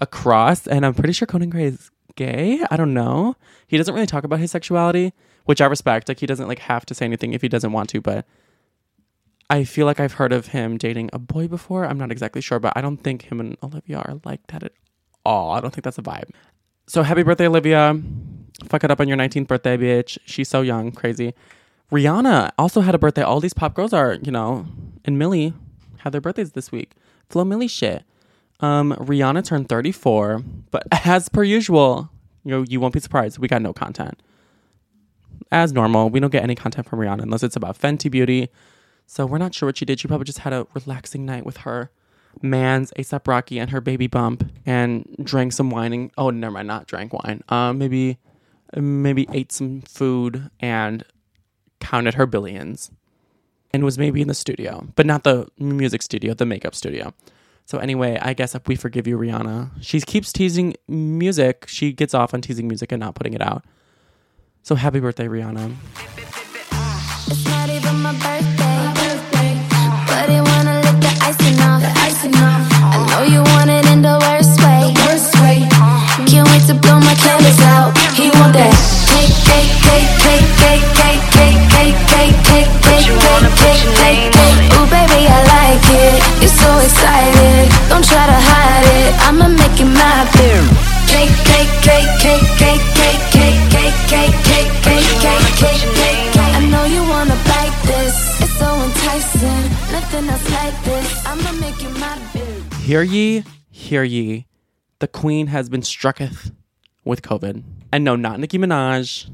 across. 0.00 0.66
And 0.68 0.86
I'm 0.86 0.94
pretty 0.94 1.12
sure 1.12 1.26
Conan 1.26 1.50
Gray 1.50 1.64
is 1.64 1.90
gay. 2.14 2.60
I 2.70 2.76
don't 2.76 2.94
know. 2.94 3.34
He 3.66 3.76
doesn't 3.76 3.94
really 3.94 4.06
talk 4.06 4.22
about 4.22 4.38
his 4.38 4.52
sexuality, 4.52 5.12
which 5.44 5.60
I 5.60 5.66
respect. 5.66 6.08
Like 6.08 6.20
he 6.20 6.26
doesn't 6.26 6.46
like 6.46 6.60
have 6.60 6.86
to 6.86 6.94
say 6.94 7.04
anything 7.04 7.32
if 7.32 7.42
he 7.42 7.48
doesn't 7.48 7.72
want 7.72 7.88
to, 7.90 8.00
but 8.00 8.26
I 9.48 9.64
feel 9.64 9.86
like 9.86 10.00
I've 10.00 10.14
heard 10.14 10.32
of 10.32 10.48
him 10.48 10.76
dating 10.76 11.10
a 11.12 11.18
boy 11.18 11.46
before. 11.46 11.86
I'm 11.86 11.98
not 11.98 12.10
exactly 12.10 12.40
sure, 12.40 12.58
but 12.58 12.72
I 12.74 12.80
don't 12.80 12.96
think 12.96 13.30
him 13.30 13.40
and 13.40 13.56
Olivia 13.62 13.98
are 13.98 14.20
like 14.24 14.46
that 14.48 14.64
at 14.64 14.72
all. 15.24 15.52
I 15.52 15.60
don't 15.60 15.72
think 15.72 15.84
that's 15.84 15.98
a 15.98 16.02
vibe. 16.02 16.30
So 16.88 17.02
happy 17.02 17.22
birthday, 17.22 17.46
Olivia. 17.46 18.00
Fuck 18.64 18.84
it 18.84 18.90
up 18.90 19.00
on 19.00 19.08
your 19.08 19.16
19th 19.16 19.46
birthday, 19.46 19.76
bitch. 19.76 20.18
She's 20.24 20.48
so 20.48 20.62
young, 20.62 20.90
crazy. 20.90 21.34
Rihanna 21.92 22.50
also 22.58 22.80
had 22.80 22.94
a 22.94 22.98
birthday. 22.98 23.22
All 23.22 23.38
these 23.40 23.54
pop 23.54 23.74
girls 23.74 23.92
are, 23.92 24.14
you 24.14 24.32
know, 24.32 24.66
and 25.04 25.18
Millie 25.18 25.52
had 25.98 26.12
their 26.12 26.20
birthdays 26.20 26.52
this 26.52 26.72
week. 26.72 26.92
Flo 27.28 27.44
Milli 27.44 27.70
shit. 27.70 28.04
Um, 28.60 28.92
Rihanna 28.98 29.44
turned 29.44 29.68
34, 29.68 30.42
but 30.70 30.84
as 31.04 31.28
per 31.28 31.44
usual, 31.44 32.10
you 32.44 32.50
know, 32.50 32.64
you 32.68 32.80
won't 32.80 32.94
be 32.94 33.00
surprised. 33.00 33.38
We 33.38 33.46
got 33.46 33.62
no 33.62 33.72
content. 33.72 34.20
As 35.52 35.72
normal, 35.72 36.10
we 36.10 36.18
don't 36.18 36.30
get 36.30 36.42
any 36.42 36.54
content 36.56 36.88
from 36.88 36.98
Rihanna 36.98 37.22
unless 37.22 37.42
it's 37.44 37.56
about 37.56 37.78
Fenty 37.78 38.10
Beauty 38.10 38.48
so 39.06 39.24
we're 39.26 39.38
not 39.38 39.54
sure 39.54 39.66
what 39.66 39.76
she 39.76 39.84
did. 39.84 40.00
She 40.00 40.08
probably 40.08 40.24
just 40.24 40.40
had 40.40 40.52
a 40.52 40.66
relaxing 40.74 41.24
night 41.24 41.46
with 41.46 41.58
her 41.58 41.90
man's 42.42 42.92
ASAP 42.98 43.26
Rocky 43.26 43.58
and 43.58 43.70
her 43.70 43.80
baby 43.80 44.06
bump 44.06 44.50
and 44.66 45.06
drank 45.22 45.52
some 45.52 45.70
wine 45.70 45.92
and 45.92 46.10
oh 46.18 46.30
never 46.30 46.52
mind, 46.52 46.68
not 46.68 46.86
drank 46.86 47.12
wine. 47.12 47.42
Um 47.48 47.78
maybe 47.78 48.18
maybe 48.74 49.26
ate 49.32 49.52
some 49.52 49.80
food 49.82 50.50
and 50.60 51.04
counted 51.80 52.14
her 52.14 52.26
billions. 52.26 52.90
And 53.72 53.84
was 53.84 53.98
maybe 53.98 54.22
in 54.22 54.28
the 54.28 54.34
studio, 54.34 54.86
but 54.94 55.04
not 55.04 55.24
the 55.24 55.48
music 55.58 56.00
studio, 56.00 56.32
the 56.32 56.46
makeup 56.46 56.74
studio. 56.74 57.12
So 57.66 57.76
anyway, 57.78 58.18
I 58.22 58.32
guess 58.32 58.56
we 58.66 58.74
forgive 58.76 59.06
you, 59.06 59.18
Rihanna. 59.18 59.70
She 59.82 60.00
keeps 60.00 60.32
teasing 60.32 60.74
music. 60.88 61.66
She 61.68 61.92
gets 61.92 62.14
off 62.14 62.32
on 62.32 62.40
teasing 62.40 62.68
music 62.68 62.90
and 62.92 63.00
not 63.00 63.16
putting 63.16 63.34
it 63.34 63.42
out. 63.42 63.64
So 64.62 64.76
happy 64.76 65.00
birthday, 65.00 65.26
Rihanna. 65.26 65.74
Ooh, 84.76 84.86
baby, 84.90 85.24
I 85.26 85.40
like 85.56 85.86
it. 85.88 86.16
You're 86.40 86.56
so 86.62 86.70
excited. 86.84 87.64
Don't 87.88 88.04
try 88.04 88.26
to 88.26 88.38
hide 88.50 88.86
it. 89.00 89.12
I'ma 89.26 89.48
make 89.48 89.78
it 89.80 89.88
my 89.88 90.28
beer. 90.36 90.62
Cake, 91.10 91.32
cake, 91.48 91.72
cake, 91.82 92.12
cake, 92.20 92.48
cake, 92.60 92.86
cake, 93.00 93.24
cake, 93.32 93.60
cake, 93.72 93.98
cake, 94.10 94.36
cake, 94.44 94.72
cake, 94.84 95.10
cake, 95.24 95.48
cake, 95.60 95.84
cake. 95.98 96.54
I 96.58 96.60
know 96.70 96.84
you 96.84 97.02
wanna 97.08 97.38
bite 97.48 97.76
this. 97.84 98.40
It's 98.42 98.52
so 98.58 98.68
enticing. 98.84 99.64
Nothing 99.92 100.28
else 100.28 100.50
like 100.50 100.76
this. 100.84 101.26
I'ma 101.26 101.52
make 101.60 101.82
you 101.82 101.90
my 102.00 102.18
beer. 102.32 102.80
Hear 102.80 103.02
ye, 103.02 103.44
hear 103.70 104.04
ye. 104.04 104.46
The 104.98 105.08
queen 105.08 105.48
has 105.48 105.68
been 105.68 105.82
strucketh 105.82 106.52
with 107.04 107.22
COVID. 107.22 107.62
And 107.92 108.04
no, 108.04 108.16
not 108.16 108.40
Nicki 108.40 108.58
Minaj. 108.58 109.30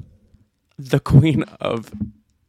The 0.78 1.00
queen 1.00 1.44
of 1.61 1.92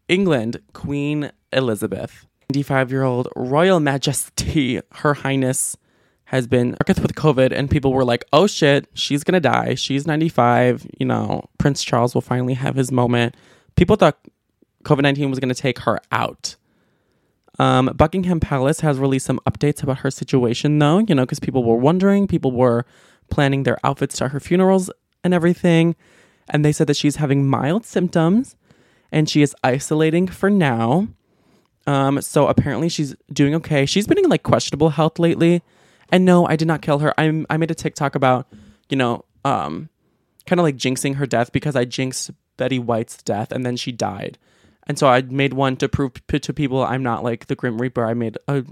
England, 0.07 0.61
Queen 0.73 1.31
Elizabeth. 1.51 2.25
95 2.49 2.91
year 2.91 3.03
old 3.03 3.27
Royal 3.35 3.79
Majesty, 3.79 4.79
Her 4.91 5.13
Highness, 5.13 5.77
has 6.25 6.47
been 6.47 6.75
with 6.87 7.15
COVID, 7.15 7.51
and 7.51 7.69
people 7.69 7.93
were 7.93 8.03
like, 8.03 8.25
oh 8.33 8.47
shit, 8.47 8.87
she's 8.93 9.23
gonna 9.23 9.39
die. 9.39 9.75
She's 9.75 10.07
95. 10.07 10.87
You 10.97 11.05
know, 11.05 11.47
Prince 11.57 11.83
Charles 11.83 12.13
will 12.13 12.21
finally 12.21 12.55
have 12.55 12.75
his 12.75 12.91
moment. 12.91 13.35
People 13.75 13.95
thought 13.95 14.17
COVID 14.83 15.01
19 15.01 15.29
was 15.29 15.39
gonna 15.39 15.53
take 15.53 15.79
her 15.79 15.99
out. 16.11 16.55
Um, 17.59 17.91
Buckingham 17.95 18.39
Palace 18.39 18.79
has 18.79 18.97
released 18.97 19.27
some 19.27 19.39
updates 19.47 19.83
about 19.83 19.99
her 19.99 20.09
situation, 20.09 20.79
though, 20.79 20.99
you 20.99 21.13
know, 21.13 21.23
because 21.23 21.39
people 21.39 21.63
were 21.63 21.75
wondering, 21.75 22.27
people 22.27 22.51
were 22.51 22.85
planning 23.29 23.63
their 23.63 23.77
outfits 23.83 24.17
to 24.17 24.29
her 24.29 24.39
funerals 24.39 24.89
and 25.23 25.33
everything. 25.33 25.95
And 26.49 26.63
they 26.63 26.71
said 26.71 26.87
that 26.87 26.97
she's 26.97 27.17
having 27.17 27.47
mild 27.47 27.85
symptoms 27.85 28.55
and 29.11 29.29
she 29.29 29.41
is 29.41 29.55
isolating 29.63 30.27
for 30.27 30.49
now. 30.49 31.07
Um, 31.85 32.21
so 32.21 32.47
apparently 32.47 32.89
she's 32.89 33.15
doing 33.31 33.55
okay. 33.55 33.85
She's 33.85 34.07
been 34.07 34.17
in 34.17 34.29
like 34.29 34.43
questionable 34.43 34.89
health 34.89 35.19
lately. 35.19 35.61
And 36.11 36.25
no, 36.25 36.45
I 36.47 36.55
did 36.55 36.67
not 36.67 36.81
kill 36.81 36.99
her. 36.99 37.13
I'm 37.17 37.45
I 37.49 37.57
made 37.57 37.71
a 37.71 37.75
TikTok 37.75 38.15
about, 38.15 38.47
you 38.89 38.97
know, 38.97 39.25
um, 39.45 39.89
kind 40.45 40.59
of 40.59 40.63
like 40.63 40.77
jinxing 40.77 41.15
her 41.15 41.25
death 41.25 41.51
because 41.51 41.75
I 41.75 41.85
jinxed 41.85 42.31
Betty 42.57 42.79
White's 42.79 43.21
death 43.23 43.51
and 43.51 43.65
then 43.65 43.77
she 43.77 43.91
died. 43.91 44.37
And 44.85 44.99
so 44.99 45.07
I 45.07 45.21
made 45.21 45.53
one 45.53 45.77
to 45.77 45.87
prove 45.87 46.13
p- 46.27 46.39
to 46.39 46.53
people 46.53 46.83
I'm 46.83 47.03
not 47.03 47.23
like 47.23 47.47
the 47.47 47.55
Grim 47.55 47.81
Reaper. 47.81 48.05
I 48.05 48.13
made 48.13 48.37
a 48.47 48.65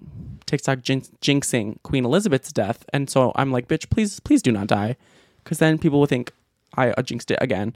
TikTok 0.45 0.81
jinx- 0.81 1.11
jinxing 1.21 1.81
Queen 1.83 2.03
Elizabeth's 2.03 2.51
death. 2.51 2.83
And 2.91 3.09
so 3.09 3.31
I'm 3.35 3.51
like, 3.51 3.67
bitch, 3.67 3.89
please, 3.89 4.19
please 4.19 4.41
do 4.41 4.51
not 4.51 4.67
die. 4.67 4.97
Because 5.43 5.59
then 5.59 5.77
people 5.77 5.99
will 5.99 6.07
think 6.07 6.33
I 6.77 7.01
jinxed 7.01 7.31
it 7.31 7.39
again. 7.41 7.75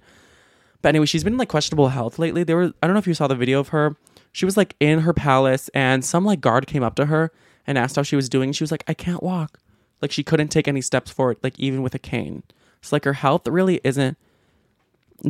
But 0.82 0.90
anyway, 0.90 1.06
she's 1.08 1.24
been 1.24 1.34
in 1.34 1.40
like 1.40 1.50
questionable 1.50 1.90
health 1.90 2.20
lately. 2.20 2.44
There 2.44 2.58
were 2.58 2.74
I 2.82 2.88
don't 2.88 2.94
know 2.94 3.00
if 3.00 3.08
you 3.08 3.14
saw 3.14 3.28
the 3.28 3.36
video 3.36 3.60
of 3.60 3.70
her. 3.70 3.96
She 4.32 4.46
was 4.46 4.58
like 4.58 4.76
in 4.80 5.00
her 5.00 5.14
palace 5.14 5.70
and 5.74 6.04
some 6.04 6.26
like 6.26 6.42
guard 6.42 6.68
came 6.68 6.84
up 6.84 6.96
to 6.96 7.06
her 7.06 7.32
and 7.66 7.78
asked 7.78 7.96
how 7.96 8.04
she 8.04 8.16
was 8.16 8.30
doing. 8.30 8.52
She 8.52 8.64
was 8.64 8.72
like, 8.72 8.84
I 8.88 8.94
can't 8.94 9.24
walk. 9.24 9.60
Like 10.02 10.12
she 10.12 10.24
couldn't 10.24 10.50
take 10.50 10.68
any 10.68 10.82
steps 10.82 11.10
forward, 11.12 11.38
like 11.42 11.58
even 11.60 11.82
with 11.82 11.96
a 11.96 12.00
cane. 12.00 12.44
It's 12.80 12.92
like 12.92 13.06
her 13.06 13.14
health 13.14 13.48
really 13.48 13.82
isn't 13.84 14.18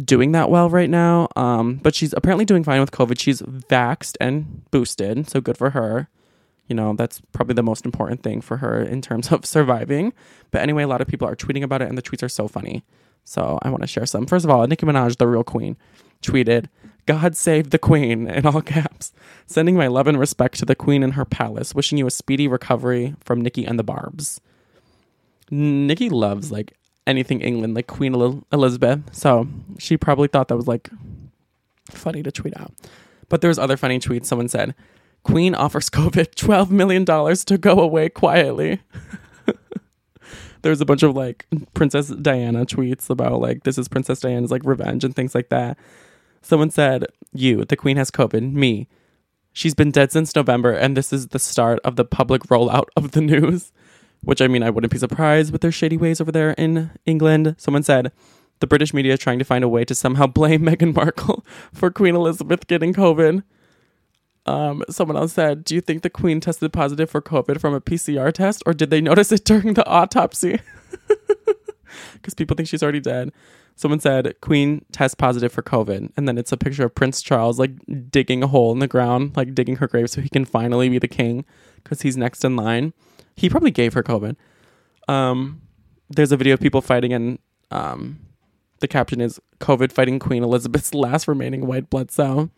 doing 0.04 0.32
that 0.34 0.49
well 0.49 0.69
right 0.69 0.89
now. 0.89 1.28
Um, 1.36 1.75
but 1.75 1.95
she's 1.95 2.13
apparently 2.13 2.45
doing 2.45 2.63
fine 2.63 2.80
with 2.80 2.91
COVID. 2.91 3.19
She's 3.19 3.41
vaxxed 3.41 4.17
and 4.19 4.69
boosted, 4.71 5.30
so 5.30 5.39
good 5.39 5.58
for 5.58 5.69
her. 5.69 6.10
You 6.67 6.75
know, 6.75 6.95
that's 6.95 7.21
probably 7.32 7.54
the 7.54 7.63
most 7.63 7.86
important 7.86 8.23
thing 8.23 8.41
for 8.41 8.58
her 8.58 8.82
in 8.82 9.01
terms 9.01 9.32
of 9.32 9.45
surviving. 9.45 10.13
But 10.51 10.62
anyway, 10.62 10.84
a 10.84 10.88
lot 10.88 11.01
of 11.01 11.08
people 11.08 11.28
are 11.28 11.36
tweeting 11.36 11.63
about 11.63 11.82
it, 11.82 11.88
and 11.88 11.97
the 11.97 12.01
tweets 12.01 12.23
are 12.23 12.30
so 12.30 12.47
funny. 12.47 12.84
So 13.25 13.59
I 13.61 13.69
want 13.69 13.81
to 13.81 13.88
share 13.88 14.05
some. 14.05 14.25
First 14.25 14.45
of 14.45 14.51
all, 14.51 14.65
Nicki 14.65 14.85
Minaj, 14.85 15.17
the 15.17 15.27
real 15.27 15.43
queen, 15.43 15.75
tweeted, 16.21 16.67
God 17.05 17.35
save 17.35 17.71
the 17.71 17.79
queen, 17.79 18.27
in 18.29 18.45
all 18.45 18.61
caps. 18.61 19.11
Sending 19.47 19.75
my 19.75 19.88
love 19.88 20.07
and 20.07 20.19
respect 20.19 20.57
to 20.59 20.65
the 20.65 20.75
queen 20.75 21.03
and 21.03 21.13
her 21.13 21.25
palace. 21.25 21.75
Wishing 21.75 21.97
you 21.97 22.07
a 22.07 22.11
speedy 22.11 22.47
recovery 22.47 23.15
from 23.19 23.41
Nicki 23.41 23.65
and 23.65 23.77
the 23.77 23.83
Barbs. 23.83 24.39
Nicki 25.51 26.09
loves 26.09 26.51
like 26.51 26.73
anything 27.05 27.41
England, 27.41 27.75
like 27.75 27.88
Queen 27.88 28.15
El- 28.15 28.43
Elizabeth. 28.51 29.01
So 29.11 29.47
she 29.77 29.97
probably 29.97 30.27
thought 30.27 30.47
that 30.47 30.55
was 30.55 30.67
like 30.67 30.89
funny 31.89 32.23
to 32.23 32.31
tweet 32.31 32.57
out. 32.59 32.73
But 33.29 33.41
there 33.41 33.49
was 33.49 33.59
other 33.59 33.77
funny 33.77 33.99
tweets. 33.99 34.25
Someone 34.25 34.47
said, 34.47 34.73
Queen 35.23 35.55
offers 35.55 35.89
COVID 35.89 36.35
$12 36.35 36.69
million 36.69 37.05
to 37.05 37.57
go 37.57 37.79
away 37.79 38.09
quietly. 38.09 38.81
There's 40.65 40.82
a 40.82 40.86
bunch 40.86 41.04
of 41.04 41.15
like 41.15 41.45
Princess 41.75 42.08
Diana 42.08 42.65
tweets 42.65 43.12
about 43.12 43.39
like 43.39 43.65
this 43.65 43.78
is 43.78 43.88
Princess 43.88 44.19
Diana's 44.19 44.49
like 44.49 44.65
revenge 44.65 45.04
and 45.04 45.15
things 45.15 45.36
like 45.36 45.49
that. 45.49 45.78
Someone 46.41 46.71
said, 46.71 47.06
You, 47.32 47.65
the 47.65 47.75
Queen 47.75 47.97
has 47.97 48.10
COVID. 48.10 48.51
Me. 48.51 48.88
She's 49.54 49.75
been 49.75 49.91
dead 49.91 50.12
since 50.12 50.36
November, 50.36 50.71
and 50.71 50.97
this 50.97 51.13
is 51.13 51.28
the 51.28 51.38
start 51.38 51.80
of 51.86 51.97
the 51.97 52.04
public 52.04 52.41
rollout 52.45 52.88
of 52.95 53.12
the 53.12 53.21
news. 53.34 53.71
Which 54.21 54.41
I 54.41 54.47
mean, 54.47 54.63
I 54.63 54.71
wouldn't 54.71 54.91
be 54.91 54.97
surprised 54.97 55.51
with 55.51 55.62
their 55.62 55.71
shady 55.71 55.97
ways 55.97 56.19
over 56.19 56.32
there 56.32 56.54
in 56.54 56.89
England. 57.06 57.54
Someone 57.60 57.84
said, 57.84 58.12
the 58.60 58.65
British 58.65 58.91
media 58.91 59.13
is 59.13 59.19
trying 59.19 59.38
to 59.38 59.45
find 59.45 59.63
a 59.63 59.69
way 59.69 59.86
to 59.86 59.93
somehow 59.93 60.25
blame 60.39 60.63
Meghan 60.63 60.95
Markle 60.95 61.45
for 61.73 61.91
Queen 61.91 62.15
Elizabeth 62.15 62.65
getting 62.65 62.91
COVID. 62.91 63.43
Um, 64.45 64.84
someone 64.89 65.17
else 65.17 65.34
said, 65.34 65.63
Do 65.63 65.73
you 65.73 65.81
think 65.81 66.03
the 66.03 66.10
Queen 66.10 66.39
tested 66.39 66.71
positive 66.71 67.10
for 67.10 67.21
COVID 67.21 67.60
from 67.60 67.73
a 67.73 67.81
PCR 67.81 68.31
test, 68.31 68.62
or 68.65 68.73
did 68.73 68.89
they 68.89 69.01
notice 69.01 69.31
it 69.31 69.45
during 69.45 69.73
the 69.73 69.88
autopsy? 69.88 70.60
Because 72.13 72.34
people 72.34 72.55
think 72.55 72.67
she's 72.67 72.84
already 72.84 72.99
dead. 72.99 73.31
Someone 73.75 73.99
said, 73.99 74.36
Queen 74.41 74.84
test 74.91 75.17
positive 75.17 75.51
for 75.51 75.62
COVID. 75.62 76.12
And 76.15 76.27
then 76.27 76.38
it's 76.38 76.51
a 76.51 76.58
picture 76.58 76.86
of 76.86 76.95
Prince 76.95 77.21
Charles, 77.21 77.60
like 77.60 77.71
digging 78.10 78.43
a 78.43 78.47
hole 78.47 78.71
in 78.71 78.79
the 78.79 78.88
ground, 78.88 79.36
like 79.36 79.53
digging 79.53 79.77
her 79.77 79.88
grave 79.88 80.10
so 80.10 80.21
he 80.21 80.29
can 80.29 80.45
finally 80.45 80.89
be 80.89 80.99
the 80.99 81.08
king 81.08 81.45
because 81.84 82.01
he's 82.01 82.17
next 82.17 82.43
in 82.43 82.55
line. 82.55 82.93
He 83.36 83.49
probably 83.49 83.71
gave 83.71 83.93
her 83.93 84.03
COVID. 84.03 84.36
Um, 85.08 85.62
there's 86.10 86.31
a 86.31 86.38
video 86.38 86.53
of 86.53 86.62
people 86.62 86.81
fighting, 86.81 87.13
and 87.13 87.39
um, 87.71 88.19
the 88.79 88.88
caption 88.88 89.21
is 89.21 89.39
COVID 89.60 89.91
fighting 89.91 90.19
Queen 90.19 90.43
Elizabeth's 90.43 90.93
last 90.93 91.27
remaining 91.27 91.67
white 91.67 91.89
blood 91.89 92.12
cell. 92.12 92.49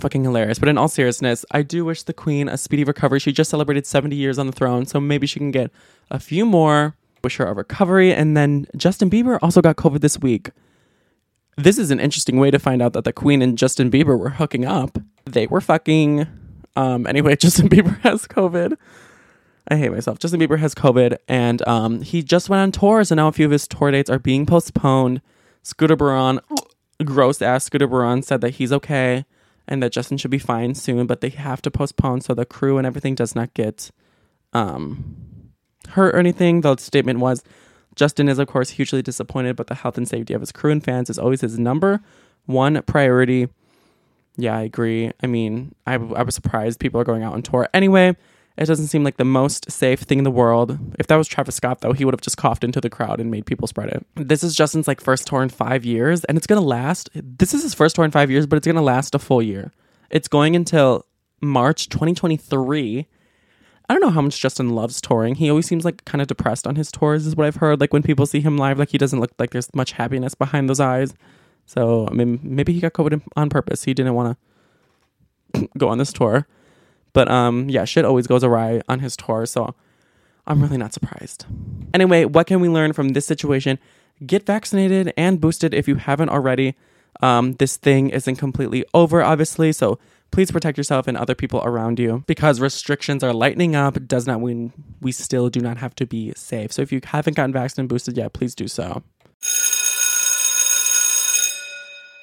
Fucking 0.00 0.24
hilarious. 0.24 0.58
But 0.58 0.68
in 0.68 0.76
all 0.76 0.88
seriousness, 0.88 1.44
I 1.52 1.62
do 1.62 1.84
wish 1.84 2.02
the 2.02 2.12
Queen 2.12 2.48
a 2.48 2.56
speedy 2.56 2.82
recovery. 2.82 3.20
She 3.20 3.32
just 3.32 3.50
celebrated 3.50 3.86
70 3.86 4.16
years 4.16 4.38
on 4.38 4.46
the 4.46 4.52
throne, 4.52 4.86
so 4.86 5.00
maybe 5.00 5.26
she 5.26 5.38
can 5.38 5.52
get 5.52 5.70
a 6.10 6.18
few 6.18 6.44
more. 6.44 6.96
Wish 7.22 7.36
her 7.36 7.46
a 7.46 7.54
recovery. 7.54 8.12
And 8.12 8.36
then 8.36 8.66
Justin 8.76 9.08
Bieber 9.08 9.38
also 9.40 9.62
got 9.62 9.76
COVID 9.76 10.00
this 10.00 10.18
week. 10.18 10.50
This 11.56 11.78
is 11.78 11.92
an 11.92 12.00
interesting 12.00 12.38
way 12.38 12.50
to 12.50 12.58
find 12.58 12.82
out 12.82 12.92
that 12.94 13.04
the 13.04 13.12
Queen 13.12 13.40
and 13.40 13.56
Justin 13.56 13.90
Bieber 13.90 14.18
were 14.18 14.30
hooking 14.30 14.64
up. 14.64 14.98
They 15.24 15.46
were 15.46 15.60
fucking. 15.60 16.26
Um, 16.74 17.06
anyway, 17.06 17.36
Justin 17.40 17.68
Bieber 17.68 18.00
has 18.00 18.26
COVID. 18.26 18.76
I 19.68 19.76
hate 19.76 19.92
myself. 19.92 20.18
Justin 20.18 20.40
Bieber 20.40 20.58
has 20.58 20.74
COVID, 20.74 21.16
and 21.28 21.66
um, 21.68 22.02
he 22.02 22.22
just 22.22 22.50
went 22.50 22.60
on 22.60 22.72
tours, 22.72 23.10
and 23.10 23.16
now 23.16 23.28
a 23.28 23.32
few 23.32 23.46
of 23.46 23.52
his 23.52 23.68
tour 23.68 23.92
dates 23.92 24.10
are 24.10 24.18
being 24.18 24.44
postponed. 24.44 25.22
Scooter 25.62 25.96
Braun, 25.96 26.40
gross 27.04 27.40
ass 27.40 27.64
Scooter 27.64 27.86
Braun, 27.86 28.22
said 28.22 28.40
that 28.40 28.56
he's 28.56 28.72
okay 28.72 29.24
and 29.66 29.82
that 29.82 29.92
Justin 29.92 30.18
should 30.18 30.30
be 30.30 30.38
fine 30.38 30.74
soon, 30.74 31.06
but 31.06 31.20
they 31.20 31.30
have 31.30 31.62
to 31.62 31.70
postpone 31.70 32.20
so 32.20 32.34
the 32.34 32.44
crew 32.44 32.78
and 32.78 32.86
everything 32.86 33.14
does 33.14 33.34
not 33.34 33.54
get 33.54 33.90
um, 34.52 35.52
hurt 35.90 36.14
or 36.14 36.18
anything. 36.18 36.60
The 36.60 36.76
statement 36.76 37.20
was 37.20 37.42
Justin 37.96 38.28
is, 38.28 38.38
of 38.38 38.48
course, 38.48 38.70
hugely 38.70 39.02
disappointed, 39.02 39.56
but 39.56 39.68
the 39.68 39.74
health 39.74 39.96
and 39.96 40.08
safety 40.08 40.34
of 40.34 40.40
his 40.40 40.52
crew 40.52 40.72
and 40.72 40.84
fans 40.84 41.08
is 41.08 41.18
always 41.18 41.40
his 41.40 41.58
number 41.58 42.00
one 42.46 42.82
priority. 42.82 43.48
Yeah, 44.36 44.56
I 44.56 44.62
agree. 44.62 45.12
I 45.22 45.26
mean, 45.26 45.74
I, 45.86 45.94
I 45.94 46.22
was 46.22 46.34
surprised 46.34 46.80
people 46.80 47.00
are 47.00 47.04
going 47.04 47.22
out 47.22 47.34
on 47.34 47.42
tour. 47.42 47.68
Anyway, 47.72 48.16
it 48.56 48.66
doesn't 48.66 48.86
seem 48.86 49.02
like 49.02 49.16
the 49.16 49.24
most 49.24 49.70
safe 49.70 50.00
thing 50.00 50.18
in 50.18 50.24
the 50.24 50.30
world. 50.30 50.78
If 50.98 51.08
that 51.08 51.16
was 51.16 51.26
Travis 51.26 51.56
Scott, 51.56 51.80
though, 51.80 51.92
he 51.92 52.04
would 52.04 52.14
have 52.14 52.20
just 52.20 52.36
coughed 52.36 52.62
into 52.62 52.80
the 52.80 52.90
crowd 52.90 53.20
and 53.20 53.30
made 53.30 53.46
people 53.46 53.66
spread 53.66 53.88
it. 53.88 54.06
This 54.14 54.44
is 54.44 54.54
Justin's 54.54 54.86
like 54.86 55.00
first 55.00 55.26
tour 55.26 55.42
in 55.42 55.48
five 55.48 55.84
years, 55.84 56.24
and 56.24 56.38
it's 56.38 56.46
gonna 56.46 56.60
last. 56.60 57.10
This 57.14 57.52
is 57.52 57.62
his 57.62 57.74
first 57.74 57.96
tour 57.96 58.04
in 58.04 58.12
five 58.12 58.30
years, 58.30 58.46
but 58.46 58.56
it's 58.56 58.66
gonna 58.66 58.82
last 58.82 59.14
a 59.14 59.18
full 59.18 59.42
year. 59.42 59.72
It's 60.10 60.28
going 60.28 60.54
until 60.54 61.04
March 61.40 61.88
2023. 61.88 63.06
I 63.88 63.92
don't 63.92 64.00
know 64.00 64.10
how 64.10 64.22
much 64.22 64.40
Justin 64.40 64.70
loves 64.70 65.00
touring. 65.00 65.34
He 65.34 65.50
always 65.50 65.66
seems 65.66 65.84
like 65.84 66.04
kind 66.04 66.22
of 66.22 66.28
depressed 66.28 66.66
on 66.66 66.76
his 66.76 66.92
tours, 66.92 67.26
is 67.26 67.36
what 67.36 67.46
I've 67.46 67.56
heard. 67.56 67.80
Like 67.80 67.92
when 67.92 68.02
people 68.02 68.24
see 68.24 68.40
him 68.40 68.56
live, 68.56 68.78
like 68.78 68.90
he 68.90 68.98
doesn't 68.98 69.20
look 69.20 69.32
like 69.38 69.50
there's 69.50 69.74
much 69.74 69.92
happiness 69.92 70.34
behind 70.34 70.70
those 70.70 70.80
eyes. 70.80 71.12
So 71.66 72.06
I 72.08 72.14
mean, 72.14 72.38
maybe 72.42 72.72
he 72.72 72.80
got 72.80 72.92
COVID 72.92 73.20
on 73.36 73.50
purpose. 73.50 73.82
He 73.84 73.94
didn't 73.94 74.14
want 74.14 74.38
to 75.52 75.68
go 75.78 75.88
on 75.88 75.98
this 75.98 76.12
tour. 76.12 76.46
But 77.14 77.30
um, 77.30 77.70
yeah, 77.70 77.86
shit 77.86 78.04
always 78.04 78.26
goes 78.26 78.44
awry 78.44 78.82
on 78.86 79.00
his 79.00 79.16
tour. 79.16 79.46
So 79.46 79.74
I'm 80.46 80.60
really 80.60 80.76
not 80.76 80.92
surprised. 80.92 81.46
Anyway, 81.94 82.26
what 82.26 82.46
can 82.46 82.60
we 82.60 82.68
learn 82.68 82.92
from 82.92 83.10
this 83.10 83.24
situation? 83.24 83.78
Get 84.26 84.44
vaccinated 84.44 85.14
and 85.16 85.40
boosted 85.40 85.72
if 85.72 85.88
you 85.88 85.94
haven't 85.94 86.28
already. 86.28 86.74
Um, 87.22 87.54
this 87.54 87.76
thing 87.76 88.10
isn't 88.10 88.36
completely 88.36 88.84
over, 88.92 89.22
obviously, 89.22 89.72
so 89.72 89.98
please 90.30 90.50
protect 90.50 90.76
yourself 90.76 91.06
and 91.06 91.16
other 91.16 91.34
people 91.34 91.62
around 91.64 92.00
you 92.00 92.24
because 92.26 92.60
restrictions 92.60 93.22
are 93.22 93.32
lightening 93.32 93.76
up 93.76 93.96
does 94.06 94.26
not 94.26 94.42
mean 94.42 94.72
we 95.00 95.12
still 95.12 95.48
do 95.48 95.60
not 95.60 95.76
have 95.76 95.94
to 95.94 96.06
be 96.06 96.32
safe. 96.34 96.72
So 96.72 96.82
if 96.82 96.90
you 96.90 97.00
haven't 97.04 97.34
gotten 97.34 97.52
vaccinated 97.52 97.78
and 97.78 97.88
boosted 97.88 98.16
yet, 98.16 98.32
please 98.32 98.54
do 98.54 98.66
so. 98.66 99.04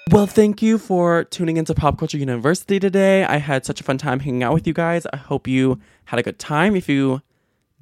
Well, 0.10 0.28
thank 0.28 0.62
you 0.62 0.78
for 0.78 1.24
tuning 1.26 1.58
into 1.58 1.74
Pop 1.74 1.98
Culture 1.98 2.18
University 2.18 2.80
today. 2.80 3.24
I 3.24 3.38
had 3.38 3.66
such 3.66 3.80
a 3.80 3.84
fun 3.84 3.98
time 3.98 4.20
hanging 4.20 4.44
out 4.44 4.54
with 4.54 4.68
you 4.68 4.74
guys. 4.74 5.06
I 5.14 5.18
hope 5.18 5.48
you 5.48 5.80
had 6.06 6.20
a 6.20 6.24
good 6.24 6.38
time. 6.40 6.76
If 6.76 6.90
you 6.90 7.22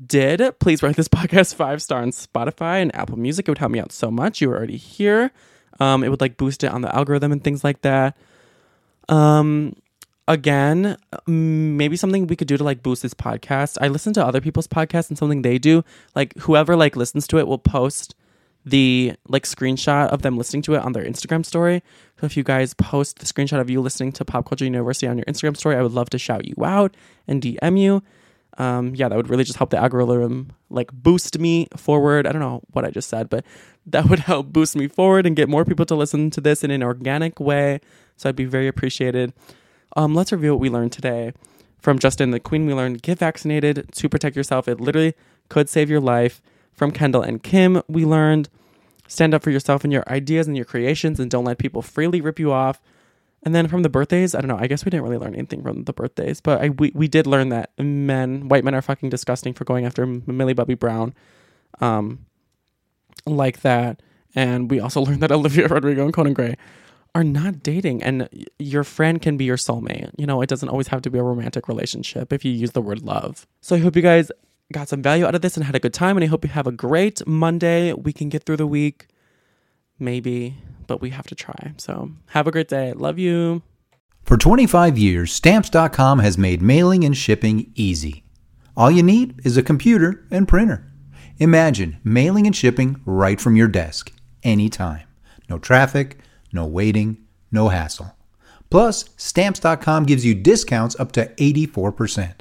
did, 0.06 0.60
please 0.60 0.84
rate 0.84 0.96
this 0.96 1.08
podcast 1.10 1.56
five 1.56 1.82
star 1.82 2.02
on 2.02 2.12
Spotify 2.12 2.82
and 2.82 2.94
Apple 2.96 3.18
Music. 3.18 3.48
It 3.48 3.52
would 3.52 3.58
help 3.58 3.72
me 3.72 3.80
out 3.80 3.92
so 3.92 4.12
much. 4.12 4.42
You 4.42 4.50
were 4.50 4.58
already 4.58 4.78
here. 4.78 5.32
Um, 5.80 6.04
it 6.04 6.10
would 6.10 6.22
like 6.22 6.38
boost 6.38 6.64
it 6.64 6.72
on 6.72 6.82
the 6.82 6.94
algorithm 6.96 7.32
and 7.32 7.44
things 7.44 7.64
like 7.64 7.82
that. 7.82 8.16
Um, 9.08 9.76
again, 10.28 10.98
maybe 11.26 11.96
something 11.96 12.28
we 12.28 12.36
could 12.36 12.48
do 12.48 12.58
to 12.58 12.64
like 12.64 12.84
boost 12.84 13.02
this 13.02 13.14
podcast. 13.16 13.78
I 13.82 13.88
listen 13.88 14.14
to 14.14 14.26
other 14.26 14.42
people's 14.42 14.68
podcasts 14.68 15.10
and 15.10 15.18
something 15.18 15.42
they 15.42 15.58
do, 15.58 15.84
like 16.16 16.38
whoever 16.40 16.76
like 16.76 16.96
listens 16.96 17.28
to 17.28 17.40
it 17.40 17.48
will 17.48 17.58
post 17.58 18.14
the 18.66 19.14
like 19.28 19.44
screenshot 19.44 20.08
of 20.10 20.22
them 20.22 20.38
listening 20.38 20.62
to 20.64 20.76
it 20.76 20.82
on 20.82 20.94
their 20.94 21.06
Instagram 21.06 21.46
story. 21.46 21.82
So 22.20 22.26
if 22.26 22.36
you 22.36 22.44
guys 22.44 22.74
post 22.74 23.20
the 23.20 23.26
screenshot 23.26 23.60
of 23.60 23.70
you 23.70 23.82
listening 23.82 24.12
to 24.14 24.26
Pop 24.26 24.48
Culture 24.48 24.66
University 24.66 25.08
on 25.08 25.18
your 25.18 25.26
Instagram 25.26 25.56
story, 25.56 25.76
I 25.76 25.82
would 25.82 25.94
love 25.94 26.10
to 26.12 26.18
shout 26.18 26.46
you 26.46 26.56
out 26.64 26.96
and 27.28 27.42
DM 27.42 27.80
you. 27.80 28.04
Um, 28.58 28.94
yeah, 28.94 29.08
that 29.08 29.16
would 29.16 29.30
really 29.30 29.46
just 29.46 29.58
help 29.58 29.70
the 29.70 29.78
algorithm 29.78 30.52
like 30.70 30.92
boost 30.92 31.40
me 31.40 31.68
forward. 31.78 32.28
I 32.28 32.32
don't 32.34 32.42
know 32.42 32.62
what 32.72 32.84
I 32.84 32.92
just 32.92 33.10
said, 33.10 33.30
but 33.30 33.46
that 33.86 34.10
would 34.10 34.20
help 34.20 34.48
boost 34.48 34.76
me 34.76 34.88
forward 34.88 35.26
and 35.26 35.36
get 35.36 35.50
more 35.50 35.66
people 35.66 35.86
to 35.86 35.96
listen 35.96 36.30
to 36.32 36.42
this 36.42 36.64
in 36.64 36.72
an 36.72 36.84
organic 36.84 37.40
way. 37.40 37.80
So 38.18 38.28
I'd 38.28 38.36
be 38.36 38.46
very 38.46 38.68
appreciated. 38.68 39.34
Um, 39.96 40.14
let's 40.14 40.32
review 40.32 40.52
what 40.52 40.60
we 40.60 40.70
learned 40.70 40.92
today 40.92 41.34
from 41.80 41.98
Justin 41.98 42.32
the 42.32 42.40
Queen. 42.40 42.66
We 42.66 42.74
learned 42.74 43.02
get 43.02 43.18
vaccinated 43.18 43.90
to 43.94 44.10
protect 44.10 44.36
yourself. 44.36 44.68
It 44.68 44.80
literally 44.80 45.16
could 45.48 45.70
save 45.70 45.90
your 45.90 46.02
life. 46.02 46.42
From 46.80 46.92
Kendall 46.92 47.22
and 47.22 47.44
Kim, 47.44 47.82
we 47.90 48.06
learned 48.06 48.48
stand 49.06 49.34
up 49.34 49.44
for 49.44 49.50
yourself 49.50 49.84
and 49.84 49.92
your 49.92 50.06
ideas 50.08 50.48
and 50.48 50.56
your 50.56 50.66
creations 50.66 51.20
and 51.20 51.30
don't 51.30 51.44
let 51.44 51.58
people 51.58 51.82
freely 51.82 52.22
rip 52.22 52.40
you 52.40 52.54
off. 52.54 52.82
And 53.44 53.54
then 53.54 53.68
from 53.68 53.84
the 53.84 53.90
birthdays, 53.90 54.34
I 54.34 54.40
don't 54.40 54.48
know. 54.48 54.58
I 54.58 54.68
guess 54.68 54.86
we 54.86 54.90
didn't 54.90 55.04
really 55.04 55.18
learn 55.18 55.36
anything 55.36 55.62
from 55.62 55.84
the 55.84 55.92
birthdays, 55.92 56.40
but 56.40 56.62
I, 56.62 56.70
we, 56.70 56.94
we 56.96 57.10
did 57.10 57.28
learn 57.28 57.50
that 57.50 57.72
men, 57.78 58.48
white 58.48 58.64
men 58.64 58.74
are 58.76 58.82
fucking 58.82 59.10
disgusting 59.10 59.54
for 59.54 59.66
going 59.66 59.86
after 59.86 60.06
Millie 60.06 60.54
Bobby 60.54 60.76
Brown 60.76 61.14
um, 61.82 62.26
like 63.26 63.60
that. 63.60 64.02
And 64.34 64.72
we 64.72 64.80
also 64.80 65.02
learned 65.06 65.20
that 65.20 65.34
Olivia 65.34 65.68
Rodrigo 65.68 66.06
and 66.06 66.14
Conan 66.14 66.32
Gray 66.32 66.56
are 67.14 67.26
not 67.26 67.62
dating 67.62 68.02
and 68.04 68.30
your 68.58 68.86
friend 68.86 69.22
can 69.22 69.36
be 69.36 69.44
your 69.44 69.58
soulmate. 69.58 70.12
You 70.18 70.28
know, 70.28 70.42
it 70.42 70.48
doesn't 70.48 70.70
always 70.70 70.88
have 70.88 71.02
to 71.02 71.10
be 71.10 71.20
a 71.20 71.24
romantic 71.24 71.68
relationship 71.68 72.32
if 72.32 72.46
you 72.46 72.54
use 72.54 72.72
the 72.72 72.82
word 72.82 73.02
love. 73.02 73.46
So 73.60 73.76
I 73.76 73.80
hope 73.80 73.98
you 73.98 74.02
guys 74.02 74.32
got 74.72 74.90
some 74.90 75.02
value 75.02 75.26
out 75.26 75.36
of 75.36 75.42
this 75.42 75.58
and 75.58 75.66
had 75.66 75.76
a 75.76 75.80
good 75.80 75.94
time. 75.94 76.18
And 76.18 76.24
I 76.24 76.28
hope 76.28 76.44
you 76.44 76.52
have 76.52 76.68
a 76.68 76.72
great 76.72 77.26
Monday. 77.28 77.94
We 77.94 78.14
can 78.14 78.30
get 78.30 78.44
through 78.44 78.58
the 78.58 78.68
week, 78.68 79.08
maybe, 79.98 80.58
but 80.88 81.02
we 81.02 81.10
have 81.12 81.28
to 81.28 81.36
try. 81.36 81.74
So 81.78 82.12
have 82.28 82.48
a 82.48 82.52
great 82.52 82.68
day. 82.68 82.94
Love 82.94 83.20
you. 83.20 83.62
For 84.24 84.38
25 84.38 84.98
years, 84.98 85.32
Stamps.com 85.32 86.20
has 86.20 86.38
made 86.38 86.62
mailing 86.62 87.04
and 87.04 87.18
shipping 87.18 87.72
easy. 87.76 88.24
All 88.78 88.92
you 88.92 89.02
need 89.02 89.42
is 89.44 89.58
a 89.58 89.64
computer 89.64 90.26
and 90.30 90.48
printer. 90.48 90.86
Imagine 91.40 91.98
mailing 92.04 92.46
and 92.46 92.56
shipping 92.56 93.02
right 93.06 93.42
from 93.42 93.56
your 93.56 93.68
desk, 93.68 94.12
anytime. 94.44 95.08
No 95.50 95.58
traffic, 95.58 96.20
no 96.54 96.66
waiting, 96.66 97.18
no 97.52 97.70
hassle. 97.70 98.16
Plus, 98.70 99.06
Stamps.com 99.18 100.06
gives 100.06 100.26
you 100.26 100.36
discounts 100.36 101.00
up 101.00 101.12
to 101.14 101.26
84%. 101.36 102.39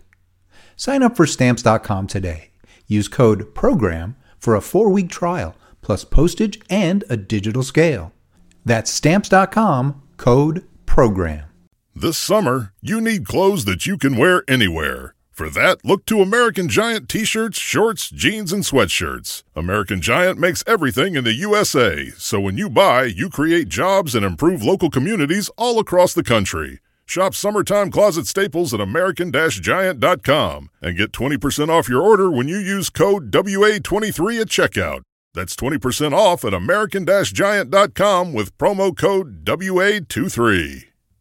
Sign 0.78 1.02
up 1.02 1.16
for 1.16 1.26
Stamps.com 1.26 2.06
today. 2.06 2.50
Use 2.86 3.08
code 3.08 3.52
PROGRAM 3.52 4.14
for 4.38 4.54
a 4.54 4.60
four 4.60 4.90
week 4.90 5.10
trial, 5.10 5.56
plus 5.82 6.04
postage 6.04 6.60
and 6.70 7.04
a 7.10 7.16
digital 7.16 7.64
scale. 7.64 8.12
That's 8.64 8.88
Stamps.com 8.90 10.00
code 10.18 10.64
PROGRAM. 10.86 11.46
This 11.96 12.16
summer, 12.16 12.72
you 12.80 13.00
need 13.00 13.26
clothes 13.26 13.64
that 13.64 13.86
you 13.86 13.98
can 13.98 14.16
wear 14.16 14.44
anywhere. 14.46 15.16
For 15.32 15.50
that, 15.50 15.84
look 15.84 16.06
to 16.06 16.22
American 16.22 16.68
Giant 16.68 17.08
t 17.08 17.24
shirts, 17.24 17.58
shorts, 17.58 18.08
jeans, 18.08 18.52
and 18.52 18.62
sweatshirts. 18.62 19.42
American 19.56 20.00
Giant 20.00 20.38
makes 20.38 20.62
everything 20.64 21.16
in 21.16 21.24
the 21.24 21.34
USA, 21.34 22.10
so 22.16 22.38
when 22.40 22.56
you 22.56 22.70
buy, 22.70 23.04
you 23.04 23.28
create 23.30 23.68
jobs 23.68 24.14
and 24.14 24.24
improve 24.24 24.62
local 24.62 24.90
communities 24.90 25.50
all 25.56 25.80
across 25.80 26.14
the 26.14 26.22
country. 26.24 26.78
Shop 27.08 27.34
summertime 27.34 27.90
closet 27.90 28.26
staples 28.26 28.74
at 28.74 28.82
American 28.82 29.32
Giant.com 29.32 30.68
and 30.82 30.96
get 30.96 31.10
20% 31.10 31.70
off 31.70 31.88
your 31.88 32.02
order 32.02 32.30
when 32.30 32.48
you 32.48 32.58
use 32.58 32.90
code 32.90 33.30
WA23 33.30 34.40
at 34.42 34.48
checkout. 34.48 35.00
That's 35.32 35.56
20% 35.56 36.12
off 36.12 36.44
at 36.44 36.52
American 36.52 37.06
Giant.com 37.06 38.34
with 38.34 38.56
promo 38.58 38.94
code 38.94 39.42
WA23. 39.46 40.87